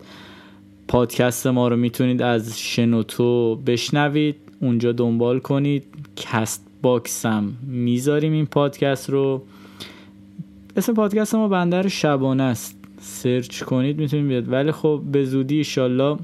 پادکست 0.88 1.47
ما 1.47 1.67
رو 1.67 1.76
می‌تونید 1.76 2.21
از 2.21 2.60
شنوتو 2.60 3.56
بشنوید. 3.56 4.36
اونجا 4.62 4.91
دنبال 4.91 5.39
کنید. 5.39 5.84
Castbox 6.15 7.25
هم 7.26 7.54
می‌ذاریم 7.67 8.34
این 8.34 8.45
پادکست 8.45 9.10
رو. 9.10 9.41
اسم 10.78 10.93
پادکست 10.93 11.36
ما 11.36 11.47
بندر 11.47 11.88
شبانه 11.88 12.43
است. 12.43 12.78
سرچ 13.02 13.63
کنید 13.63 14.00
می‌تونید 14.00 14.28
بیاد. 14.28 14.52
ولی 14.52 14.71
خب 14.71 15.02
به 15.12 15.26
زودی 15.26 15.58
ایشالله 15.58 16.17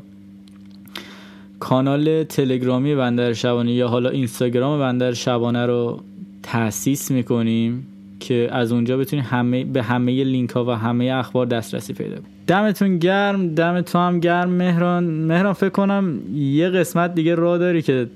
کانال 1.59 2.23
تلگرامی 2.23 2.95
بندر 2.95 3.33
شبانه 3.33 3.73
یا 3.73 3.87
حالا 3.87 4.09
اینستاگرام 4.09 4.79
بندر 4.79 5.13
شبانه 5.13 5.65
رو 5.65 5.99
تاسیس 6.43 7.11
می‌کنیم 7.11 7.87
که 8.19 8.49
از 8.51 8.71
اونجا 8.71 8.97
بتونید 8.97 9.25
همه 9.25 9.63
به 9.63 9.83
همه 9.83 10.23
لینک 10.23 10.49
ها 10.49 10.65
و 10.65 10.69
همه 10.69 11.05
اخبار 11.05 11.45
دسترسی 11.45 11.93
پیدا 11.93 12.15
کنید. 12.15 12.32
دمتون 12.47 12.97
گرم 12.97 13.55
دم 13.55 13.81
تو 13.81 13.99
هم 13.99 14.19
گرم 14.19 14.49
مهران. 14.49 15.03
مهران 15.03 15.53
فکر 15.53 15.69
کنم 15.69 16.19
یه 16.33 16.69
قسمت 16.69 17.15
دیگه 17.15 17.35
راه 17.35 17.57
داری 17.57 17.81
که 17.81 18.07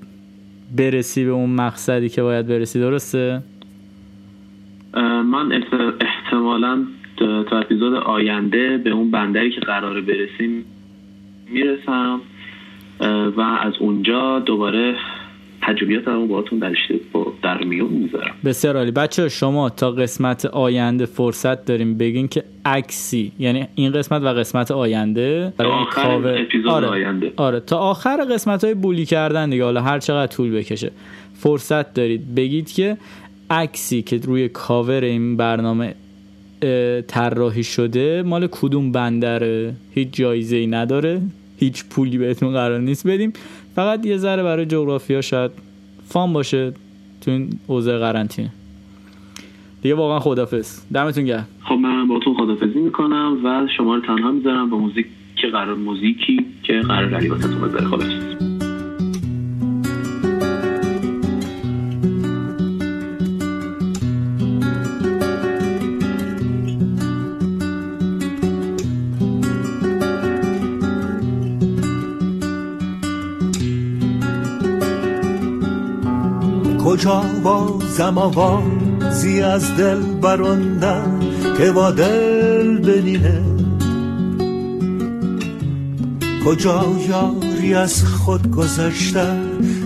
برسی 0.76 1.24
به 1.24 1.30
اون 1.30 1.50
مقصدی 1.50 2.08
که 2.08 2.22
باید 2.22 2.46
برسی 2.46 2.80
درسته؟ 2.80 3.42
من 5.24 5.52
احت- 5.52 5.94
احتمالا 6.00 6.84
تا 7.50 7.58
اپیزود 7.58 7.94
آینده 7.94 8.78
به 8.78 8.90
اون 8.90 9.10
بندری 9.10 9.50
که 9.50 9.60
قراره 9.60 10.00
برسیم 10.00 10.64
می‌رسم 11.50 12.20
و 13.36 13.40
از 13.40 13.72
اونجا 13.80 14.38
دوباره 14.38 14.94
تجربیات 15.68 16.08
رو 16.08 16.26
باهاتون 16.26 16.58
در 16.58 16.72
با- 17.12 17.32
در 17.42 17.64
میون 17.64 17.88
می‌ذارم. 17.92 18.34
بسیار 18.44 18.76
عالی. 18.76 18.90
بچه 18.90 19.28
شما 19.28 19.70
تا 19.70 19.90
قسمت 19.90 20.44
آینده 20.46 21.06
فرصت 21.06 21.64
داریم 21.64 21.98
بگین 21.98 22.28
که 22.28 22.44
عکسی 22.64 23.32
یعنی 23.38 23.68
این 23.74 23.92
قسمت 23.92 24.22
و 24.22 24.26
قسمت 24.28 24.70
آینده 24.70 25.52
برای 25.56 25.72
این 25.72 25.80
آخر 25.80 26.02
کاور- 26.02 26.38
اپیزود 26.40 26.70
آره. 26.70 26.86
آینده. 26.86 27.32
آره. 27.36 27.60
تا 27.60 27.78
آخر 27.78 28.24
قسمت 28.30 28.64
های 28.64 28.74
بولی 28.74 29.06
کردن 29.06 29.50
دیگه. 29.50 29.64
حالا 29.64 29.82
هر 29.82 29.98
چقدر 29.98 30.32
طول 30.32 30.50
بکشه. 30.50 30.90
فرصت 31.34 31.94
دارید. 31.94 32.34
بگید 32.34 32.72
که 32.72 32.96
عکسی 33.50 34.02
که 34.02 34.16
روی 34.24 34.48
کاور 34.48 35.04
این 35.04 35.36
برنامه 35.36 35.94
طراحی 37.06 37.62
شده 37.62 38.22
مال 38.22 38.48
کدوم 38.50 38.92
بندره؟ 38.92 39.74
هیچ 39.94 40.08
جایزه 40.12 40.56
ای 40.56 40.66
نداره. 40.66 41.20
هیچ 41.60 41.84
پولی 41.90 42.18
بهتون 42.18 42.52
قرار 42.52 42.80
نیست 42.80 43.06
بدیم. 43.06 43.32
فقط 43.78 44.06
یه 44.06 44.16
ذره 44.16 44.42
برای 44.42 44.66
جغرافیا 44.66 45.20
شاید 45.20 45.50
فام 46.08 46.32
باشه 46.32 46.72
تو 47.20 47.30
این 47.30 47.50
اوضاع 47.66 47.98
قرنطینه. 47.98 48.50
دیگه 49.82 49.94
واقعا 49.94 50.20
خدافظ. 50.20 50.80
دمتون 50.94 51.24
گرم. 51.24 51.46
خب 51.64 51.74
من 51.74 52.08
با 52.08 52.18
تو 52.18 52.34
خدافزی 52.34 52.78
می‌کنم 52.78 53.36
و 53.44 53.66
شما 53.76 53.94
رو 53.94 54.00
تنها 54.00 54.30
می‌ذارم 54.30 54.70
با 54.70 54.78
موزیک 54.78 55.06
که 55.36 55.46
قرار 55.46 55.74
موزیکی 55.74 56.46
که 56.62 56.80
قرار 56.80 57.14
علی 57.14 57.28
واسهتون 57.28 57.60
بذاره. 57.60 58.57
کجا 76.88 77.24
بازم 77.42 78.18
آوازی 78.18 79.40
از 79.40 79.76
دل 79.76 80.00
براندن 80.00 81.20
که 81.58 81.72
با 81.72 81.90
دل 81.90 82.78
بنینه 82.78 83.42
کجا 86.44 86.86
یاری 87.08 87.74
از 87.74 88.04
خود 88.04 88.50
گذشتن 88.50 89.38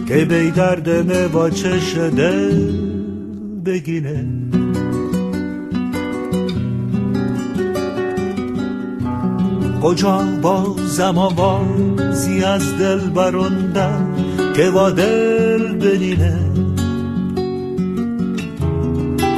که 0.08 0.24
بی 0.24 0.50
درد 0.50 1.32
با 1.32 1.50
چش 1.50 1.94
دل 1.96 2.72
بگینه؟ 3.64 4.26
کجا 9.82 10.18
بازم 10.42 11.18
آوازی 11.18 12.44
از 12.44 12.78
دل 12.78 12.98
براندن 12.98 14.14
که 14.56 14.70
با 14.70 14.90
دل 14.90 15.72
بنینه 15.72 16.52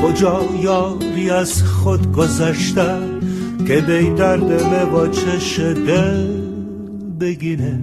کجا 0.05 0.41
یاری 0.63 1.31
از 1.31 1.63
خود 1.63 2.13
گذشتن 2.13 3.21
که 3.67 3.81
بی 3.81 4.11
درد 4.11 4.47
به 4.71 4.85
با 4.85 5.09
چش 5.09 5.61
بگینه 7.21 7.81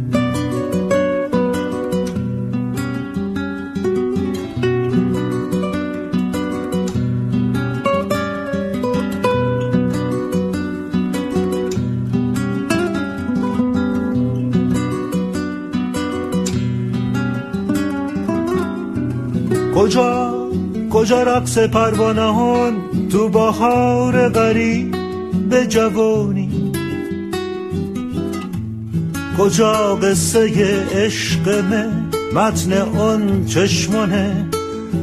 کجا 19.76 20.21
کجا 20.94 21.24
رقص 21.24 21.58
پروانهان 21.58 22.74
تو 23.12 23.30
بهار 23.30 24.30
غریب 24.30 24.96
به 25.50 25.68
جوانی؟ 25.68 26.72
کجا 29.38 29.96
قصه 29.96 30.52
عشق 30.96 31.64
متن 32.34 32.74
اون 32.74 33.46
چشمانه 33.46 34.46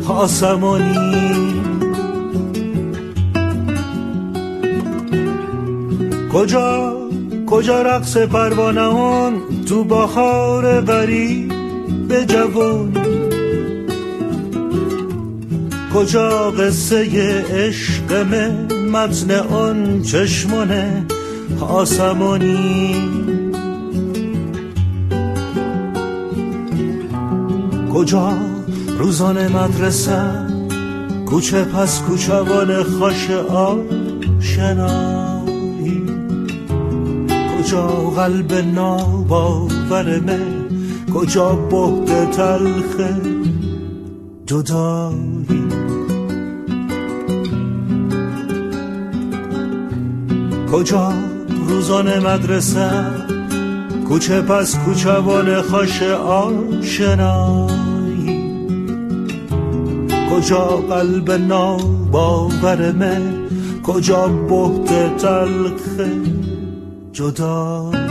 آسمانی؟ 0.08 1.20
کجا 6.32 6.96
کجا 7.46 7.82
رقص 7.82 8.16
پروانهان 8.16 9.34
تو 9.68 9.84
بهار 9.84 10.80
غریب 10.80 11.52
به 12.08 12.24
جوانی؟ 12.24 13.07
کجا 15.94 16.50
قصه 16.50 17.44
عشق 17.50 18.12
متن 18.92 19.30
آن 19.30 20.02
چشمانه 20.02 21.06
آسمانی. 21.60 22.94
کجا 27.94 28.32
روزان 28.98 29.48
مدرسه؟ 29.48 30.46
کوچه 31.26 31.64
پس 31.64 32.00
کوچوان 32.00 32.82
خوش 32.82 33.30
آشنایی. 34.40 34.72
کجا 37.58 37.86
قلب 37.86 38.52
ناباور 38.52 40.20
من؟ 40.20 40.68
کجا 41.14 41.52
بهت 41.52 42.30
تلخ 42.30 42.96
جدایی 44.46 45.27
کجا 50.72 51.12
روزان 51.68 52.18
مدرسه؟ 52.18 52.90
کوچه 54.08 54.42
پس 54.42 54.78
کوچوان 54.78 55.62
خاش 55.62 56.02
آشنایی. 56.02 57.68
کجا 60.30 60.64
قلب 60.66 61.30
ناباور 61.30 62.92
من؟ 62.92 63.48
کجا 63.82 64.28
بهت 64.28 65.16
تلخ 65.16 66.08
جدایی 67.12 68.07